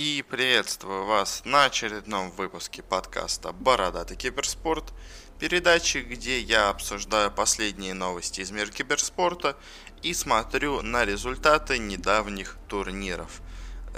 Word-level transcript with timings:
И 0.00 0.22
приветствую 0.22 1.06
вас 1.06 1.42
на 1.44 1.64
очередном 1.64 2.30
выпуске 2.30 2.84
подкаста 2.84 3.50
«Бородатый 3.50 4.16
киберспорт», 4.16 4.94
передачи, 5.40 5.98
где 5.98 6.38
я 6.38 6.68
обсуждаю 6.68 7.32
последние 7.32 7.94
новости 7.94 8.40
из 8.40 8.52
мира 8.52 8.68
киберспорта 8.68 9.56
и 10.02 10.14
смотрю 10.14 10.82
на 10.82 11.04
результаты 11.04 11.78
недавних 11.78 12.58
турниров. 12.68 13.40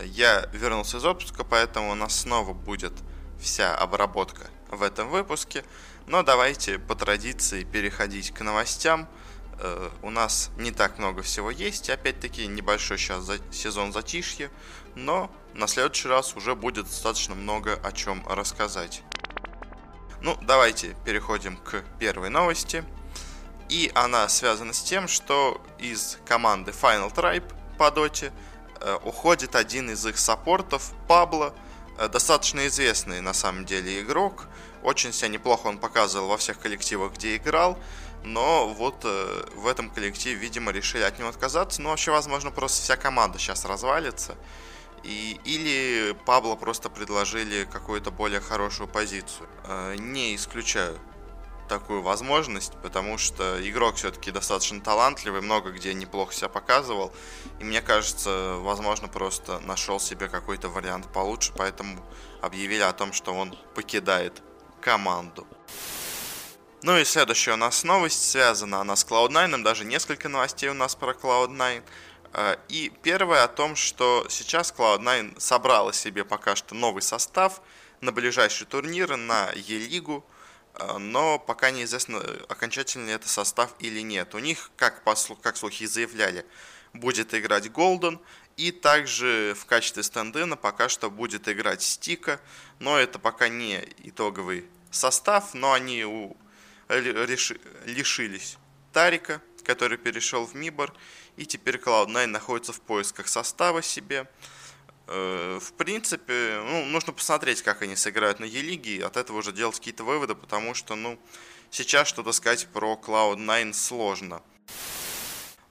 Я 0.02 0.48
вернулся 0.54 0.96
из 0.96 1.04
отпуска, 1.04 1.44
поэтому 1.44 1.90
у 1.90 1.94
нас 1.94 2.18
снова 2.18 2.54
будет 2.54 2.94
вся 3.38 3.76
обработка 3.76 4.48
в 4.70 4.82
этом 4.82 5.10
выпуске. 5.10 5.66
Но 6.06 6.22
давайте 6.22 6.78
по 6.78 6.94
традиции 6.94 7.64
переходить 7.64 8.30
к 8.30 8.40
новостям. 8.40 9.06
Э, 9.62 9.90
у 10.02 10.10
нас 10.10 10.50
не 10.56 10.70
так 10.70 10.98
много 10.98 11.22
всего 11.22 11.50
есть. 11.50 11.90
Опять-таки 11.90 12.46
небольшой 12.46 12.96
сейчас 12.98 13.30
сезон 13.52 13.92
затишья. 13.92 14.50
Но 14.94 15.30
на 15.54 15.66
следующий 15.66 16.08
раз 16.08 16.34
уже 16.34 16.54
будет 16.54 16.86
достаточно 16.86 17.34
много 17.34 17.78
о 17.82 17.92
чем 17.92 18.26
рассказать. 18.26 19.02
Ну, 20.22 20.36
давайте 20.42 20.96
переходим 21.04 21.56
к 21.58 21.82
первой 21.98 22.30
новости. 22.30 22.84
И 23.68 23.92
она 23.94 24.28
связана 24.28 24.72
с 24.72 24.82
тем, 24.82 25.08
что 25.08 25.60
из 25.78 26.18
команды 26.26 26.72
Final 26.72 27.14
Tribe 27.14 27.52
по 27.78 27.90
доте 27.90 28.32
э, 28.80 28.98
уходит 29.04 29.54
один 29.54 29.90
из 29.90 30.04
их 30.06 30.18
саппортов, 30.18 30.92
Пабло, 31.06 31.54
э, 31.98 32.08
достаточно 32.08 32.66
известный 32.66 33.20
на 33.20 33.34
самом 33.34 33.66
деле 33.66 34.00
игрок. 34.00 34.46
Очень 34.82 35.12
себя 35.12 35.28
неплохо 35.28 35.66
он 35.66 35.78
показывал 35.78 36.28
во 36.28 36.38
всех 36.38 36.58
коллективах, 36.58 37.12
где 37.12 37.36
играл. 37.36 37.78
Но 38.22 38.68
вот 38.68 39.04
э, 39.04 39.44
в 39.54 39.66
этом 39.66 39.90
коллективе, 39.90 40.36
видимо, 40.36 40.72
решили 40.72 41.02
от 41.02 41.18
него 41.18 41.28
отказаться. 41.28 41.80
Ну, 41.80 41.90
вообще, 41.90 42.10
возможно, 42.10 42.50
просто 42.50 42.82
вся 42.82 42.96
команда 42.96 43.38
сейчас 43.38 43.64
развалится. 43.64 44.36
И, 45.02 45.40
или 45.44 46.14
Пабло 46.26 46.56
просто 46.56 46.90
предложили 46.90 47.64
какую-то 47.64 48.10
более 48.10 48.40
хорошую 48.40 48.88
позицию. 48.88 49.48
Э, 49.64 49.96
не 49.98 50.36
исключаю 50.36 50.98
такую 51.70 52.02
возможность, 52.02 52.72
потому 52.82 53.16
что 53.16 53.56
игрок 53.66 53.94
все-таки 53.94 54.32
достаточно 54.32 54.80
талантливый, 54.80 55.40
много 55.40 55.70
где 55.70 55.94
неплохо 55.94 56.34
себя 56.34 56.48
показывал. 56.48 57.12
И 57.60 57.64
мне 57.64 57.80
кажется, 57.80 58.56
возможно, 58.58 59.06
просто 59.06 59.60
нашел 59.60 60.00
себе 60.00 60.28
какой-то 60.28 60.68
вариант 60.68 61.06
получше, 61.12 61.52
поэтому 61.56 62.04
объявили 62.42 62.82
о 62.82 62.92
том, 62.92 63.12
что 63.12 63.32
он 63.32 63.56
покидает 63.74 64.42
команду. 64.80 65.46
Ну 66.82 66.96
и 66.96 67.04
следующая 67.04 67.52
у 67.52 67.56
нас 67.56 67.84
новость, 67.84 68.30
связана 68.30 68.80
она 68.80 68.96
с 68.96 69.04
Cloud9, 69.04 69.62
даже 69.62 69.84
несколько 69.84 70.30
новостей 70.30 70.70
у 70.70 70.74
нас 70.74 70.94
про 70.94 71.12
Cloud9. 71.12 71.82
Э, 72.32 72.56
и 72.70 72.90
первое 73.02 73.44
о 73.44 73.48
том, 73.48 73.76
что 73.76 74.26
сейчас 74.30 74.72
Cloud9 74.74 75.38
собрала 75.38 75.92
себе 75.92 76.24
пока 76.24 76.56
что 76.56 76.74
новый 76.74 77.02
состав 77.02 77.60
на 78.00 78.12
ближайшие 78.12 78.66
турниры, 78.66 79.16
на 79.16 79.50
Е-лигу, 79.54 80.24
э, 80.72 80.96
но 80.96 81.38
пока 81.38 81.70
неизвестно, 81.70 82.22
окончательно 82.48 83.10
это 83.10 83.28
состав 83.28 83.74
или 83.78 84.00
нет. 84.00 84.34
У 84.34 84.38
них, 84.38 84.70
как, 84.76 85.04
по, 85.04 85.14
как 85.42 85.58
слухи 85.58 85.84
заявляли, 85.84 86.46
будет 86.94 87.34
играть 87.34 87.70
Голден, 87.70 88.18
и 88.56 88.72
также 88.72 89.54
в 89.54 89.66
качестве 89.66 90.02
стендена 90.02 90.56
пока 90.56 90.88
что 90.88 91.10
будет 91.10 91.46
играть 91.46 91.82
Стика, 91.82 92.40
но 92.78 92.98
это 92.98 93.18
пока 93.18 93.50
не 93.50 93.86
итоговый 93.98 94.64
состав, 94.90 95.52
но 95.52 95.74
они 95.74 96.04
у, 96.04 96.38
лишились 96.98 98.58
Тарика, 98.92 99.40
который 99.62 99.98
перешел 99.98 100.46
в 100.46 100.54
Мибор, 100.54 100.92
и 101.36 101.46
теперь 101.46 101.76
Cloud9 101.76 102.26
находится 102.26 102.72
в 102.72 102.80
поисках 102.80 103.28
состава 103.28 103.82
себе. 103.82 104.28
Э, 105.06 105.58
в 105.60 105.72
принципе, 105.74 106.60
ну, 106.64 106.84
нужно 106.86 107.12
посмотреть, 107.12 107.62
как 107.62 107.82
они 107.82 107.96
сыграют 107.96 108.40
на 108.40 108.44
Е-лиге, 108.44 108.96
и 108.96 109.00
от 109.00 109.16
этого 109.16 109.38
уже 109.38 109.52
делать 109.52 109.76
какие-то 109.76 110.04
выводы, 110.04 110.34
потому 110.34 110.74
что, 110.74 110.96
ну, 110.96 111.18
сейчас 111.70 112.08
что-то 112.08 112.32
сказать 112.32 112.66
про 112.68 112.94
Cloud9 112.94 113.72
сложно. 113.72 114.42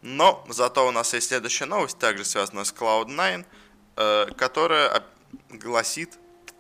Но 0.02 0.46
зато 0.48 0.88
у 0.88 0.92
нас 0.92 1.14
есть 1.14 1.28
следующая 1.28 1.66
новость, 1.66 1.98
также 2.00 2.24
связанная 2.24 2.64
с 2.64 2.74
Cloud9, 2.74 3.46
э, 3.98 4.28
которая 4.38 5.04
гласит, 5.50 6.18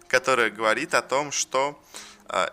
которая 0.07 0.49
говорит 0.49 0.93
о 0.93 1.01
том, 1.01 1.31
что 1.31 1.81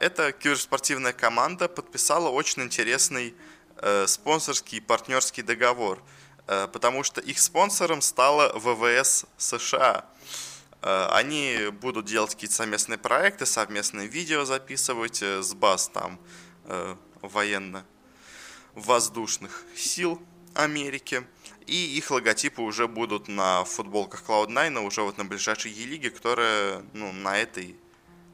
эта 0.00 0.32
киберспортивная 0.32 1.12
команда 1.12 1.68
подписала 1.68 2.28
очень 2.28 2.62
интересный 2.62 3.34
спонсорский 4.06 4.78
и 4.78 4.80
партнерский 4.80 5.42
договор– 5.42 6.02
Э, 6.46 6.68
потому 6.72 7.02
что 7.02 7.20
их 7.20 7.40
спонсором 7.40 8.00
стала 8.00 8.56
ВВС 8.58 9.26
США. 9.36 10.06
Э, 10.82 11.08
они 11.10 11.68
будут 11.80 12.06
делать 12.06 12.34
какие-то 12.34 12.54
совместные 12.54 12.98
проекты, 12.98 13.44
совместные 13.46 14.06
видео 14.06 14.44
записывать 14.44 15.22
э, 15.22 15.42
с 15.42 15.52
баз 15.54 15.88
там 15.88 16.20
военно-воздушных 17.22 19.64
сил 19.76 20.20
Америки. 20.54 21.24
И 21.66 21.96
их 21.96 22.10
логотипы 22.10 22.60
уже 22.60 22.88
будут 22.88 23.28
на 23.28 23.64
футболках 23.64 24.24
Cloud9, 24.26 24.84
уже 24.84 25.02
вот 25.02 25.16
на 25.16 25.24
ближайшей 25.24 25.70
Е-лиге, 25.70 26.10
которая 26.10 26.82
ну, 26.92 27.12
на 27.12 27.38
этой 27.38 27.76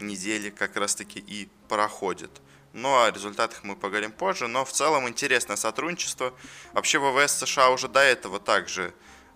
неделе 0.02 0.50
как 0.50 0.76
раз 0.76 0.94
таки 0.94 1.18
и 1.18 1.48
проходит. 1.68 2.30
Ну, 2.72 3.02
о 3.02 3.10
результатах 3.10 3.64
мы 3.64 3.76
поговорим 3.76 4.12
позже, 4.12 4.48
но 4.48 4.64
в 4.64 4.72
целом 4.72 5.08
интересное 5.08 5.56
сотрудничество. 5.56 6.32
Вообще 6.72 6.98
ВВС 6.98 7.38
США 7.38 7.70
уже 7.70 7.88
до 7.88 8.00
этого 8.00 8.40
также 8.40 8.94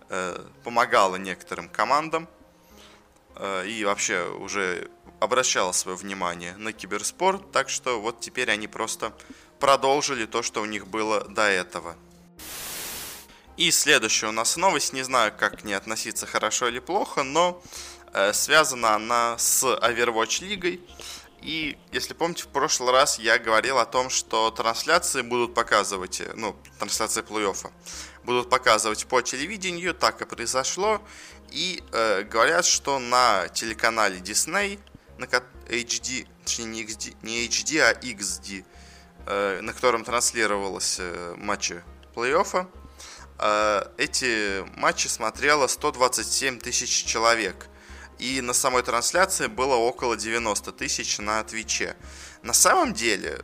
э, 0.09 0.43
помогало 0.63 1.17
некоторым 1.17 1.69
командам 1.69 2.27
э, 3.35 3.67
и 3.67 3.85
вообще 3.85 4.27
уже 4.27 4.89
обращала 5.19 5.71
свое 5.71 5.97
внимание 5.97 6.55
на 6.57 6.73
киберспорт, 6.73 7.51
так 7.51 7.69
что 7.69 7.99
вот 7.99 8.19
теперь 8.19 8.49
они 8.49 8.67
просто 8.67 9.13
продолжили 9.59 10.25
то, 10.25 10.41
что 10.41 10.61
у 10.61 10.65
них 10.65 10.87
было 10.87 11.23
до 11.25 11.43
этого. 11.43 11.95
И 13.57 13.71
следующая 13.71 14.27
у 14.27 14.31
нас 14.31 14.55
новость, 14.55 14.93
не 14.93 15.01
знаю, 15.01 15.33
как 15.35 15.61
к 15.61 15.63
ней 15.63 15.73
относиться, 15.73 16.27
хорошо 16.27 16.67
или 16.67 16.77
плохо, 16.77 17.23
но 17.23 17.61
связана 18.33 18.95
она 18.95 19.37
с 19.37 19.63
Overwatch 19.63 20.43
лигой. 20.43 20.81
И, 21.41 21.77
если 21.91 22.13
помните, 22.13 22.43
в 22.43 22.47
прошлый 22.47 22.91
раз 22.91 23.19
я 23.19 23.37
говорил 23.37 23.77
о 23.77 23.85
том, 23.85 24.09
что 24.09 24.49
трансляции 24.51 25.21
будут 25.21 25.53
показывать, 25.53 26.19
э, 26.19 26.33
ну, 26.35 26.55
трансляции 26.79 27.21
плей-оффа, 27.21 27.71
будут 28.23 28.49
показывать 28.49 29.05
по 29.05 29.21
телевидению, 29.21 29.93
так 29.93 30.21
и 30.21 30.25
произошло. 30.25 31.01
И 31.51 31.83
э, 31.91 32.23
говорят, 32.23 32.65
что 32.65 32.99
на 32.99 33.47
телеканале 33.49 34.17
Disney, 34.19 34.79
на 35.17 35.25
HD, 35.25 36.27
точнее 36.43 36.65
не, 36.65 36.83
XD, 36.83 37.15
не 37.21 37.47
HD, 37.47 37.79
а 37.81 37.93
XD, 37.93 38.65
э, 39.27 39.61
на 39.61 39.73
котором 39.73 40.03
транслировалось 40.03 40.97
э, 40.99 41.35
матчи 41.37 41.83
плей-оффа, 42.15 42.67
э, 43.39 43.83
эти 43.97 44.65
матчи 44.77 45.07
смотрело 45.07 45.67
127 45.67 46.59
тысяч 46.59 47.05
человек– 47.05 47.67
и 48.19 48.41
на 48.41 48.53
самой 48.53 48.83
трансляции 48.83 49.47
было 49.47 49.75
около 49.75 50.17
90 50.17 50.71
тысяч 50.71 51.19
на 51.19 51.43
Твиче. 51.43 51.95
На 52.43 52.53
самом 52.53 52.93
деле, 52.93 53.41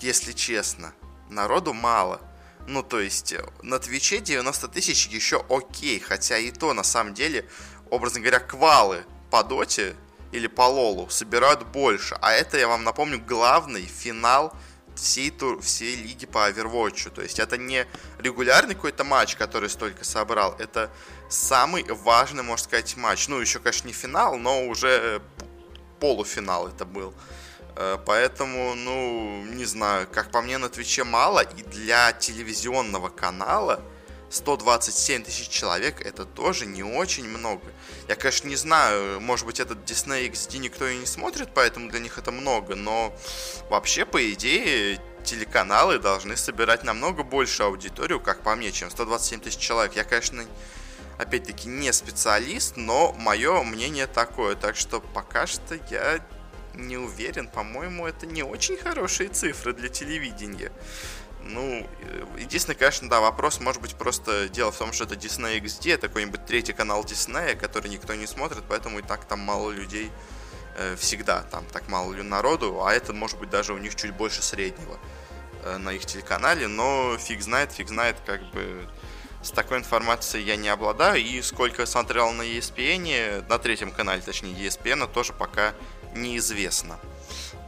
если 0.00 0.32
честно, 0.32 0.92
народу 1.30 1.72
мало. 1.72 2.20
Ну, 2.66 2.82
то 2.82 3.00
есть, 3.00 3.32
э, 3.32 3.44
на 3.62 3.78
Твиче 3.78 4.20
90 4.20 4.68
тысяч 4.68 5.06
еще 5.08 5.44
окей, 5.48 6.00
хотя 6.00 6.38
и 6.38 6.50
то, 6.50 6.72
на 6.72 6.82
самом 6.82 7.14
деле, 7.14 7.48
образно 7.90 8.20
говоря, 8.20 8.40
квалы 8.40 9.04
по 9.30 9.42
доте 9.44 9.94
или 10.32 10.46
по 10.46 10.62
лолу 10.62 11.08
собирают 11.10 11.64
больше. 11.66 12.16
А 12.20 12.32
это, 12.32 12.58
я 12.58 12.68
вам 12.68 12.84
напомню, 12.84 13.20
главный 13.24 13.84
финал 13.84 14.56
всей, 14.96 15.30
тур, 15.30 15.60
всей 15.60 15.96
лиги 15.96 16.26
по 16.26 16.50
Overwatch. 16.50 17.10
То 17.10 17.22
есть 17.22 17.38
это 17.38 17.56
не 17.56 17.86
регулярный 18.18 18.74
какой-то 18.74 19.04
матч, 19.04 19.36
который 19.36 19.68
столько 19.68 20.04
собрал, 20.04 20.54
это 20.58 20.90
самый 21.28 21.84
важный, 21.84 22.42
можно 22.42 22.64
сказать, 22.64 22.96
матч. 22.96 23.28
Ну, 23.28 23.40
еще, 23.40 23.58
конечно, 23.58 23.88
не 23.88 23.94
финал, 23.94 24.36
но 24.36 24.66
уже 24.66 25.22
полуфинал 26.00 26.68
это 26.68 26.84
был. 26.84 27.14
Э, 27.76 27.98
поэтому, 28.04 28.74
ну, 28.74 29.44
не 29.46 29.64
знаю, 29.64 30.06
как 30.10 30.30
по 30.30 30.40
мне, 30.42 30.58
на 30.58 30.68
Твиче 30.68 31.04
мало, 31.04 31.40
и 31.40 31.62
для 31.62 32.12
телевизионного 32.12 33.08
канала 33.08 33.82
127 34.30 35.24
тысяч 35.24 35.48
человек 35.48 36.00
это 36.00 36.24
тоже 36.24 36.66
не 36.66 36.82
очень 36.82 37.28
много. 37.28 37.62
Я, 38.08 38.16
конечно, 38.16 38.48
не 38.48 38.56
знаю, 38.56 39.20
может 39.20 39.46
быть, 39.46 39.60
этот 39.60 39.78
Disney 39.88 40.30
XD 40.30 40.58
никто 40.58 40.86
и 40.86 40.96
не 40.96 41.06
смотрит, 41.06 41.50
поэтому 41.54 41.90
для 41.90 42.00
них 42.00 42.18
это 42.18 42.32
много, 42.32 42.74
но 42.74 43.14
вообще, 43.70 44.04
по 44.04 44.32
идее, 44.32 45.00
телеканалы 45.24 45.98
должны 45.98 46.36
собирать 46.36 46.84
намного 46.84 47.22
больше 47.22 47.62
аудиторию, 47.62 48.20
как 48.20 48.42
по 48.42 48.54
мне, 48.54 48.72
чем 48.72 48.90
127 48.90 49.40
тысяч 49.40 49.58
человек. 49.58 49.96
Я, 49.96 50.04
конечно, 50.04 50.44
опять-таки 51.18 51.68
не 51.68 51.92
специалист, 51.92 52.76
но 52.76 53.12
мое 53.12 53.62
мнение 53.62 54.06
такое, 54.06 54.54
так 54.54 54.76
что 54.76 55.00
пока 55.00 55.46
что 55.46 55.78
я 55.90 56.20
не 56.74 56.96
уверен, 56.96 57.48
по-моему, 57.48 58.06
это 58.06 58.26
не 58.26 58.42
очень 58.42 58.76
хорошие 58.76 59.28
цифры 59.28 59.72
для 59.72 59.88
телевидения. 59.88 60.72
Ну, 61.46 61.86
единственный, 62.38 62.74
конечно, 62.74 63.08
да, 63.08 63.20
вопрос, 63.20 63.60
может 63.60 63.82
быть, 63.82 63.94
просто 63.94 64.48
дело 64.48 64.72
в 64.72 64.78
том, 64.78 64.92
что 64.92 65.04
это 65.04 65.14
Disney 65.14 65.60
XD, 65.60 65.98
какой-нибудь 65.98 66.46
третий 66.46 66.72
канал 66.72 67.04
Disney, 67.04 67.54
который 67.54 67.90
никто 67.90 68.14
не 68.14 68.26
смотрит, 68.26 68.64
поэтому 68.68 68.98
и 68.98 69.02
так 69.02 69.24
там 69.26 69.40
мало 69.40 69.70
людей 69.70 70.10
э, 70.76 70.96
всегда, 70.96 71.42
там 71.42 71.64
так 71.66 71.88
мало 71.88 72.12
народу, 72.14 72.82
а 72.84 72.92
это, 72.94 73.12
может 73.12 73.38
быть, 73.38 73.50
даже 73.50 73.74
у 73.74 73.78
них 73.78 73.94
чуть 73.94 74.14
больше 74.14 74.42
среднего 74.42 74.98
э, 75.64 75.76
на 75.76 75.92
их 75.92 76.06
телеканале, 76.06 76.66
но 76.66 77.16
фиг 77.18 77.42
знает, 77.42 77.72
фиг 77.72 77.88
знает, 77.88 78.16
как 78.24 78.42
бы 78.52 78.88
с 79.42 79.50
такой 79.50 79.78
информацией 79.78 80.44
я 80.44 80.56
не 80.56 80.70
обладаю, 80.70 81.22
и 81.22 81.42
сколько 81.42 81.84
смотрел 81.84 82.32
на 82.32 82.42
ESPN, 82.42 83.46
на 83.48 83.58
третьем 83.58 83.90
канале, 83.90 84.22
точнее, 84.22 84.54
ESPN, 84.54 85.12
тоже 85.12 85.34
пока 85.34 85.74
неизвестно. 86.14 86.98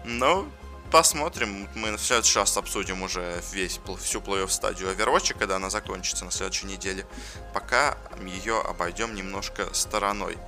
Но 0.05 0.49
посмотрим. 0.97 1.69
Мы 1.75 1.93
в 1.93 2.01
следующий 2.01 2.39
раз 2.39 2.57
обсудим 2.57 3.03
уже 3.03 3.43
весь, 3.53 3.79
всю 4.03 4.21
плей-офф 4.21 4.49
стадию 4.49 4.89
Overwatch, 4.89 5.37
когда 5.39 5.57
она 5.57 5.69
закончится 5.69 6.25
на 6.25 6.31
следующей 6.31 6.69
неделе. 6.69 7.05
Пока 7.53 7.99
ее 8.25 8.63
обойдем 8.63 9.15
немножко 9.15 9.69
стороной. 9.75 10.39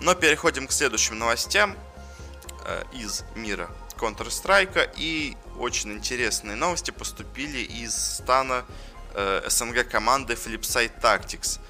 Но 0.00 0.16
переходим 0.16 0.66
к 0.66 0.72
следующим 0.72 1.16
новостям 1.16 1.76
э, 2.64 2.82
из 2.92 3.22
мира 3.36 3.70
Counter-Strike. 4.00 4.94
И 4.96 5.36
очень 5.60 5.92
интересные 5.92 6.56
новости 6.56 6.90
поступили 6.90 7.58
из 7.58 7.94
стана 7.94 8.64
э, 9.14 9.44
СНГ 9.48 9.88
команды 9.88 10.34
Flipside 10.34 11.00
Tactics. 11.00 11.60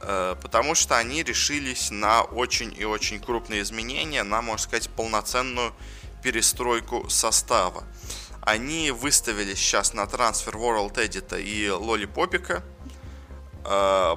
Э, 0.00 0.34
потому 0.42 0.74
что 0.74 0.98
они 0.98 1.22
решились 1.22 1.92
на 1.92 2.22
очень 2.22 2.74
и 2.76 2.84
очень 2.84 3.20
крупные 3.20 3.62
изменения, 3.62 4.24
на, 4.24 4.42
можно 4.42 4.58
сказать, 4.58 4.90
полноценную 4.90 5.72
перестройку 6.24 7.08
состава. 7.10 7.84
Они 8.40 8.90
выставили 8.90 9.54
сейчас 9.54 9.92
на 9.92 10.06
трансфер 10.06 10.56
World 10.56 10.94
Edit 10.94 11.40
и 11.40 11.70
Лоли 11.70 12.06
Попика. 12.06 12.64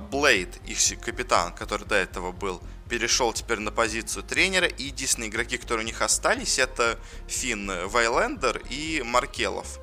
Блейд, 0.09 0.57
их 0.65 1.01
капитан, 1.01 1.53
который 1.53 1.85
до 1.85 1.95
этого 1.95 2.31
был, 2.31 2.61
перешел 2.89 3.33
теперь 3.33 3.59
на 3.59 3.71
позицию 3.71 4.23
тренера. 4.23 4.67
И 4.67 4.83
единственные 4.83 5.29
игроки, 5.29 5.57
которые 5.57 5.83
у 5.83 5.85
них 5.85 6.01
остались, 6.01 6.59
это 6.59 6.97
Финн 7.27 7.87
Вайлендер 7.87 8.61
и 8.69 9.01
Маркелов. 9.05 9.79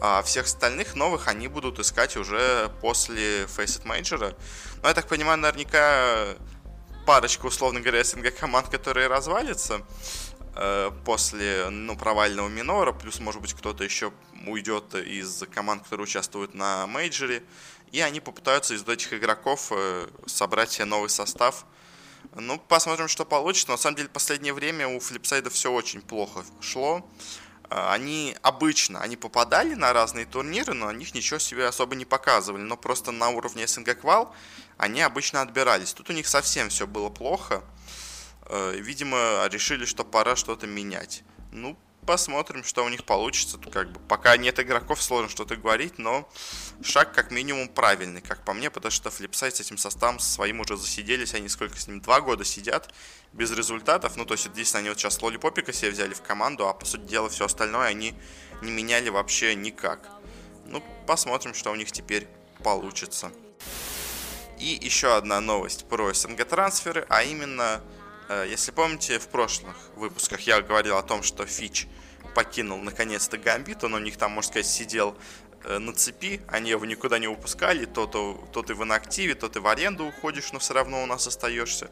А 0.00 0.22
всех 0.22 0.46
остальных 0.46 0.94
новых 0.94 1.26
они 1.26 1.48
будут 1.48 1.80
искать 1.80 2.16
уже 2.16 2.70
после 2.80 3.44
Faceit 3.44 3.84
Major. 3.84 4.36
Но 4.80 4.88
я 4.88 4.94
так 4.94 5.08
понимаю, 5.08 5.38
наверняка 5.38 6.36
парочка, 7.04 7.46
условно 7.46 7.80
говоря, 7.80 8.04
СНГ 8.04 8.32
команд, 8.38 8.68
которые 8.68 9.08
развалятся. 9.08 9.80
Э, 10.60 10.90
после 11.04 11.70
ну, 11.70 11.96
провального 11.96 12.48
минора, 12.48 12.92
плюс, 12.92 13.20
может 13.20 13.40
быть, 13.40 13.54
кто-то 13.54 13.84
еще 13.84 14.12
уйдет 14.44 14.92
из 14.96 15.44
команд, 15.54 15.84
которые 15.84 16.02
участвуют 16.02 16.52
на 16.52 16.88
мейджоре, 16.88 17.44
и 17.92 18.00
они 18.00 18.18
попытаются 18.18 18.74
из 18.74 18.82
этих 18.82 19.12
игроков 19.12 19.68
э, 19.70 20.08
собрать 20.26 20.72
себе 20.72 20.86
новый 20.86 21.10
состав. 21.10 21.64
Ну, 22.34 22.58
посмотрим, 22.58 23.06
что 23.06 23.24
получится. 23.24 23.68
Но, 23.68 23.74
на 23.74 23.78
самом 23.78 23.96
деле, 23.98 24.08
в 24.08 24.12
последнее 24.12 24.52
время 24.52 24.88
у 24.88 24.98
флипсайда 24.98 25.48
все 25.48 25.70
очень 25.70 26.02
плохо 26.02 26.44
шло. 26.60 27.08
Э, 27.70 27.90
они 27.92 28.36
обычно, 28.42 29.00
они 29.00 29.16
попадали 29.16 29.74
на 29.74 29.92
разные 29.92 30.26
турниры, 30.26 30.74
но 30.74 30.88
о 30.88 30.92
них 30.92 31.14
ничего 31.14 31.38
себе 31.38 31.68
особо 31.68 31.94
не 31.94 32.04
показывали. 32.04 32.62
Но 32.62 32.76
просто 32.76 33.12
на 33.12 33.28
уровне 33.28 33.68
СНГ 33.68 34.00
Квал 34.00 34.34
они 34.76 35.02
обычно 35.02 35.40
отбирались. 35.40 35.92
Тут 35.92 36.10
у 36.10 36.12
них 36.12 36.26
совсем 36.26 36.68
все 36.68 36.88
было 36.88 37.10
плохо. 37.10 37.62
Э, 38.48 38.74
видимо, 38.78 39.46
решили, 39.50 39.84
что 39.84 40.04
пора 40.04 40.36
что-то 40.36 40.66
менять. 40.66 41.22
Ну, 41.52 41.76
посмотрим, 42.06 42.64
что 42.64 42.84
у 42.84 42.88
них 42.88 43.04
получится. 43.04 43.58
Как 43.58 43.92
бы 43.92 44.00
пока 44.00 44.38
нет 44.38 44.58
игроков, 44.58 45.02
сложно 45.02 45.28
что-то 45.28 45.56
говорить, 45.56 45.98
но 45.98 46.26
шаг 46.82 47.12
как 47.12 47.30
минимум 47.30 47.68
правильный, 47.68 48.22
как 48.22 48.44
по 48.46 48.54
мне, 48.54 48.70
потому 48.70 48.90
что 48.90 49.10
флипсайт 49.10 49.56
с 49.56 49.60
этим 49.60 49.76
составом 49.76 50.18
своим 50.18 50.60
уже 50.60 50.78
засиделись, 50.78 51.34
они 51.34 51.50
сколько 51.50 51.78
с 51.78 51.86
ним, 51.86 52.00
два 52.00 52.22
года 52.22 52.44
сидят 52.44 52.94
без 53.34 53.50
результатов. 53.50 54.16
Ну, 54.16 54.24
то 54.24 54.32
есть, 54.32 54.46
здесь 54.46 54.74
они 54.74 54.88
вот 54.88 54.98
сейчас 54.98 55.20
Лолипопика 55.20 55.74
себе 55.74 55.90
взяли 55.90 56.14
в 56.14 56.22
команду, 56.22 56.66
а 56.66 56.72
по 56.72 56.86
сути 56.86 57.02
дела 57.02 57.28
все 57.28 57.44
остальное 57.44 57.88
они 57.88 58.14
не 58.62 58.70
меняли 58.70 59.10
вообще 59.10 59.54
никак. 59.54 60.08
Ну, 60.64 60.82
посмотрим, 61.06 61.52
что 61.52 61.70
у 61.70 61.74
них 61.74 61.92
теперь 61.92 62.26
получится. 62.64 63.30
И 64.58 64.78
еще 64.80 65.14
одна 65.14 65.40
новость 65.40 65.86
про 65.88 66.12
СНГ 66.12 66.44
трансферы, 66.46 67.06
а 67.10 67.22
именно 67.22 67.82
если 68.28 68.70
помните, 68.72 69.18
в 69.18 69.28
прошлых 69.28 69.76
выпусках 69.96 70.40
я 70.40 70.60
говорил 70.60 70.96
о 70.96 71.02
том, 71.02 71.22
что 71.22 71.46
Фич 71.46 71.86
покинул 72.34 72.78
наконец-то 72.78 73.38
Гамбит, 73.38 73.84
он 73.84 73.94
у 73.94 73.98
них 73.98 74.16
там, 74.16 74.32
можно 74.32 74.50
сказать, 74.50 74.66
сидел 74.66 75.16
э, 75.64 75.78
на 75.78 75.92
цепи, 75.92 76.40
они 76.46 76.70
его 76.70 76.84
никуда 76.84 77.18
не 77.18 77.26
выпускали, 77.26 77.84
то, 77.84 78.06
то, 78.06 78.48
то 78.52 78.62
ты 78.62 78.74
в 78.74 78.84
инактиве, 78.84 79.34
то 79.34 79.48
ты 79.48 79.60
в 79.60 79.66
аренду 79.66 80.06
уходишь, 80.06 80.52
но 80.52 80.58
все 80.58 80.74
равно 80.74 81.02
у 81.02 81.06
нас 81.06 81.26
остаешься. 81.26 81.90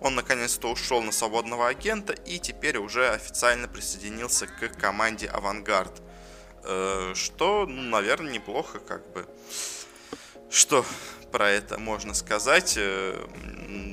Он 0.00 0.14
наконец-то 0.14 0.70
ушел 0.70 1.02
на 1.02 1.12
свободного 1.12 1.68
агента 1.68 2.12
и 2.12 2.38
теперь 2.38 2.78
уже 2.78 3.10
официально 3.10 3.68
присоединился 3.68 4.46
к 4.46 4.68
команде 4.78 5.26
Авангард. 5.26 6.00
Э, 6.64 7.12
что, 7.14 7.66
ну, 7.66 7.82
наверное, 7.82 8.32
неплохо, 8.32 8.78
как 8.78 9.06
бы. 9.12 9.26
Что 10.48 10.84
про 11.32 11.50
это 11.50 11.78
можно 11.78 12.14
сказать? 12.14 12.78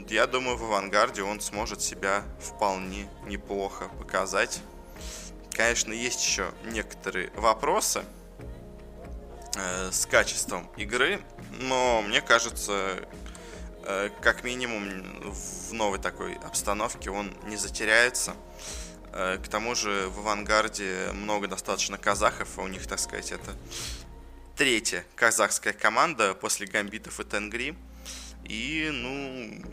я 0.10 0.28
думаю, 0.28 0.58
в 0.58 0.64
авангарде 0.64 1.24
он 1.24 1.40
сможет 1.40 1.82
себя 1.82 2.24
вполне 2.40 3.10
неплохо 3.26 3.90
показать. 4.00 4.62
Конечно, 5.52 5.94
есть 5.94 6.24
еще 6.24 6.52
некоторые 6.66 7.32
вопросы 7.36 8.04
э, 9.56 9.92
с 9.92 10.06
качеством 10.06 10.70
игры, 10.78 11.22
но 11.60 12.02
мне 12.02 12.22
кажется, 12.22 12.96
э, 13.84 14.10
как 14.22 14.44
минимум 14.44 15.32
в 15.32 15.74
новой 15.74 16.00
такой 16.00 16.36
обстановке 16.36 17.12
он 17.12 17.34
не 17.46 17.58
затеряется. 17.58 18.36
Э, 19.12 19.38
к 19.38 19.48
тому 19.48 19.76
же 19.76 20.10
в 20.10 20.20
авангарде 20.20 21.10
много 21.14 21.48
достаточно 21.48 21.98
казахов, 21.98 22.58
а 22.58 22.62
у 22.62 22.68
них, 22.68 22.88
так 22.88 23.00
сказать, 23.00 23.32
это 23.32 23.54
третья 24.60 25.06
казахская 25.16 25.72
команда 25.72 26.34
после 26.34 26.68
гамбитов 26.68 27.22
и 27.22 27.24
тенгри. 27.24 27.78
И, 28.44 28.90
ну, 28.92 29.64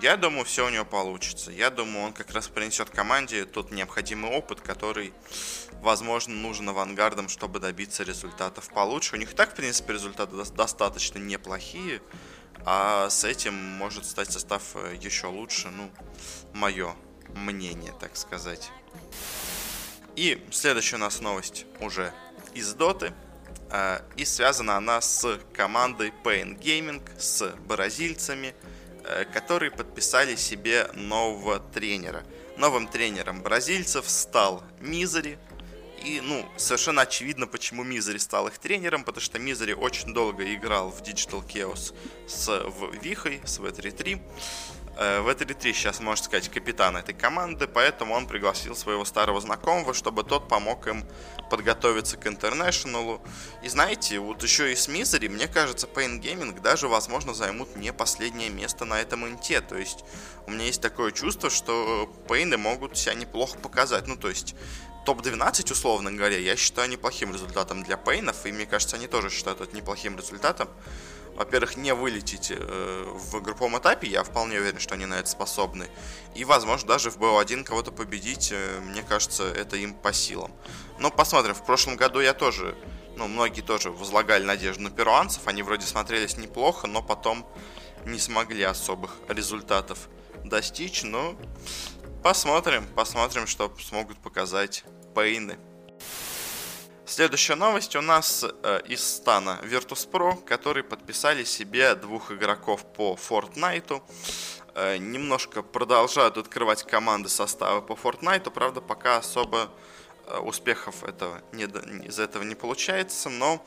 я 0.00 0.16
думаю, 0.16 0.44
все 0.44 0.64
у 0.64 0.68
него 0.68 0.84
получится. 0.84 1.50
Я 1.50 1.68
думаю, 1.68 2.06
он 2.06 2.12
как 2.12 2.30
раз 2.30 2.46
принесет 2.46 2.90
команде 2.90 3.44
тот 3.44 3.72
необходимый 3.72 4.30
опыт, 4.30 4.60
который, 4.60 5.12
возможно, 5.82 6.32
нужен 6.32 6.68
авангардам, 6.68 7.28
чтобы 7.28 7.58
добиться 7.58 8.04
результатов 8.04 8.68
получше. 8.68 9.16
У 9.16 9.18
них 9.18 9.34
так, 9.34 9.50
в 9.50 9.56
принципе, 9.56 9.94
результаты 9.94 10.36
достаточно 10.36 11.18
неплохие, 11.18 12.00
а 12.64 13.10
с 13.10 13.24
этим 13.24 13.52
может 13.52 14.06
стать 14.06 14.30
состав 14.30 14.62
э, 14.76 14.96
еще 15.00 15.26
лучше, 15.26 15.70
ну, 15.70 15.90
мое 16.54 16.94
мнение, 17.34 17.92
так 17.98 18.16
сказать. 18.16 18.70
И 20.14 20.40
следующая 20.52 20.96
у 20.96 21.00
нас 21.00 21.20
новость 21.20 21.66
уже 21.80 22.14
из 22.54 22.72
Доты. 22.74 23.12
Э, 23.70 24.00
и 24.16 24.24
связана 24.24 24.76
она 24.76 25.00
с 25.00 25.38
командой 25.52 26.12
Pain 26.24 26.58
Gaming, 26.58 27.02
с 27.18 27.46
бразильцами– 27.66 28.54
Э, 29.08 29.24
которые 29.24 29.70
подписали 29.70 30.34
себе 30.34 30.88
нового 30.94 31.60
тренера. 31.60 32.24
Новым 32.56 32.88
тренером 32.88 33.40
бразильцев 33.40 34.08
стал 34.08 34.64
Мизери. 34.80 35.38
И, 36.04 36.20
ну, 36.20 36.44
совершенно 36.56 37.02
очевидно, 37.02 37.46
почему 37.46 37.84
Мизери 37.84 38.18
стал 38.18 38.48
их 38.48 38.58
тренером, 38.58 39.04
потому 39.04 39.22
что 39.22 39.38
Мизери 39.38 39.74
очень 39.74 40.12
долго 40.12 40.52
играл 40.52 40.90
в 40.90 41.02
Digital 41.02 41.46
Chaos 41.46 41.94
с 42.26 42.48
Вихой, 43.00 43.40
с 43.44 43.60
V3-3. 43.60 44.20
Э, 44.98 45.20
в 45.20 45.28
этой 45.28 45.46
3 45.46 45.74
сейчас, 45.74 46.00
можно 46.00 46.24
сказать, 46.24 46.48
капитан 46.48 46.96
этой 46.96 47.14
команды, 47.14 47.68
поэтому 47.68 48.14
он 48.14 48.26
пригласил 48.26 48.74
своего 48.74 49.04
старого 49.04 49.40
знакомого, 49.40 49.92
чтобы 49.92 50.24
тот 50.24 50.48
помог 50.48 50.86
им 50.86 51.04
подготовиться 51.50 52.16
к 52.16 52.26
интернешнлу. 52.26 53.20
И 53.62 53.68
знаете, 53.68 54.18
вот 54.18 54.42
еще 54.42 54.72
и 54.72 54.76
с 54.76 54.88
Мизери, 54.88 55.28
мне 55.28 55.48
кажется, 55.48 55.86
Pain 55.86 56.20
Gaming 56.20 56.58
даже, 56.62 56.88
возможно, 56.88 57.34
займут 57.34 57.76
не 57.76 57.92
последнее 57.92 58.48
место 58.48 58.86
на 58.86 58.98
этом 58.98 59.26
инте. 59.28 59.60
То 59.60 59.76
есть 59.76 60.04
у 60.46 60.50
меня 60.50 60.64
есть 60.64 60.80
такое 60.80 61.12
чувство, 61.12 61.50
что 61.50 62.10
Пейны 62.26 62.56
могут 62.56 62.96
себя 62.96 63.14
неплохо 63.14 63.58
показать. 63.58 64.06
Ну, 64.06 64.16
то 64.16 64.30
есть 64.30 64.54
топ-12, 65.04 65.72
условно 65.72 66.10
говоря, 66.10 66.38
я 66.38 66.56
считаю 66.56 66.88
неплохим 66.88 67.32
результатом 67.32 67.82
для 67.82 67.98
Пейнов, 67.98 68.46
и 68.46 68.52
мне 68.52 68.64
кажется, 68.64 68.96
они 68.96 69.08
тоже 69.08 69.28
считают 69.28 69.60
это 69.60 69.76
неплохим 69.76 70.16
результатом 70.16 70.68
во-первых, 71.36 71.76
не 71.76 71.92
вылететь 71.92 72.50
э, 72.50 73.12
в 73.14 73.40
групповом 73.42 73.78
этапе, 73.78 74.08
я 74.08 74.24
вполне 74.24 74.58
уверен, 74.58 74.80
что 74.80 74.94
они 74.94 75.04
на 75.04 75.14
это 75.14 75.28
способны. 75.28 75.88
И, 76.34 76.44
возможно, 76.44 76.88
даже 76.88 77.10
в 77.10 77.18
БО-1 77.18 77.64
кого-то 77.64 77.92
победить, 77.92 78.50
э, 78.52 78.80
мне 78.80 79.02
кажется, 79.02 79.44
это 79.44 79.76
им 79.76 79.94
по 79.94 80.12
силам. 80.14 80.50
Но 80.98 81.10
посмотрим, 81.10 81.54
в 81.54 81.64
прошлом 81.64 81.96
году 81.96 82.20
я 82.20 82.32
тоже, 82.32 82.74
ну, 83.16 83.28
многие 83.28 83.60
тоже 83.60 83.90
возлагали 83.90 84.44
надежду 84.44 84.82
на 84.84 84.90
перуанцев, 84.90 85.46
они 85.46 85.62
вроде 85.62 85.86
смотрелись 85.86 86.38
неплохо, 86.38 86.86
но 86.86 87.02
потом 87.02 87.46
не 88.06 88.18
смогли 88.18 88.62
особых 88.62 89.16
результатов 89.28 90.08
достичь, 90.42 91.02
но 91.02 91.36
посмотрим, 92.22 92.86
посмотрим, 92.94 93.46
что 93.46 93.70
смогут 93.78 94.18
показать 94.18 94.84
Пейны. 95.14 95.58
Следующая 97.08 97.54
новость 97.54 97.94
у 97.94 98.00
нас 98.00 98.44
э, 98.44 98.80
из 98.88 99.00
стана 99.00 99.60
Virtus.pro, 99.62 100.42
которые 100.44 100.82
подписали 100.82 101.44
себе 101.44 101.94
двух 101.94 102.32
игроков 102.32 102.84
по 102.84 103.14
Fortnite. 103.14 104.02
Э, 104.74 104.96
немножко 104.96 105.62
продолжают 105.62 106.36
открывать 106.36 106.82
команды 106.82 107.28
состава 107.28 107.80
по 107.80 107.92
Fortnite, 107.92 108.50
правда, 108.50 108.80
пока 108.80 109.18
особо 109.18 109.70
э, 110.26 110.36
успехов 110.38 111.04
этого 111.04 111.40
не, 111.52 111.66
из 112.06 112.18
этого 112.18 112.42
не 112.42 112.56
получается, 112.56 113.30
но 113.30 113.64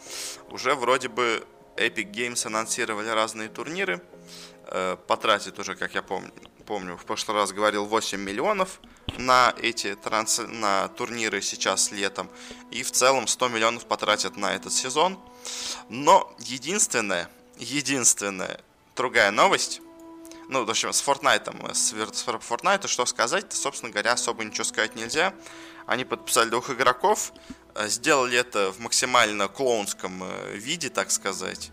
уже 0.49 0.75
вроде 0.75 1.07
бы 1.07 1.47
Epic 1.77 2.11
Games 2.11 2.45
анонсировали 2.45 3.07
разные 3.07 3.47
турниры, 3.47 4.01
э, 4.65 4.97
потратит 5.07 5.57
уже, 5.59 5.75
как 5.75 5.95
я 5.95 6.01
помню, 6.01 6.33
помню, 6.69 6.95
в 6.97 7.03
прошлый 7.03 7.35
раз 7.35 7.51
говорил 7.51 7.85
8 7.85 8.21
миллионов 8.21 8.79
на 9.17 9.55
эти 9.57 9.95
транс... 9.95 10.39
на 10.47 10.87
турниры 10.89 11.41
сейчас 11.41 11.91
летом. 11.91 12.29
И 12.69 12.83
в 12.83 12.91
целом 12.91 13.25
100 13.25 13.47
миллионов 13.47 13.85
потратят 13.87 14.37
на 14.37 14.53
этот 14.53 14.71
сезон. 14.71 15.19
Но 15.89 16.31
единственное, 16.37 17.27
единственная 17.57 18.61
другая 18.95 19.31
новость, 19.31 19.81
ну, 20.47 20.63
в 20.63 20.69
общем, 20.69 20.93
с 20.93 21.01
Fortnite, 21.03 21.73
с, 21.73 21.89
с 21.89 22.27
Fortnite, 22.27 22.87
что 22.87 23.07
сказать, 23.07 23.51
собственно 23.51 23.91
говоря, 23.91 24.13
особо 24.13 24.43
ничего 24.43 24.63
сказать 24.63 24.95
нельзя. 24.95 25.33
Они 25.87 26.05
подписали 26.05 26.49
двух 26.49 26.69
игроков, 26.69 27.33
э, 27.73 27.87
сделали 27.87 28.37
это 28.37 28.71
в 28.71 28.79
максимально 28.79 29.47
клоунском 29.47 30.21
э, 30.21 30.55
виде, 30.55 30.89
так 30.91 31.09
сказать. 31.09 31.71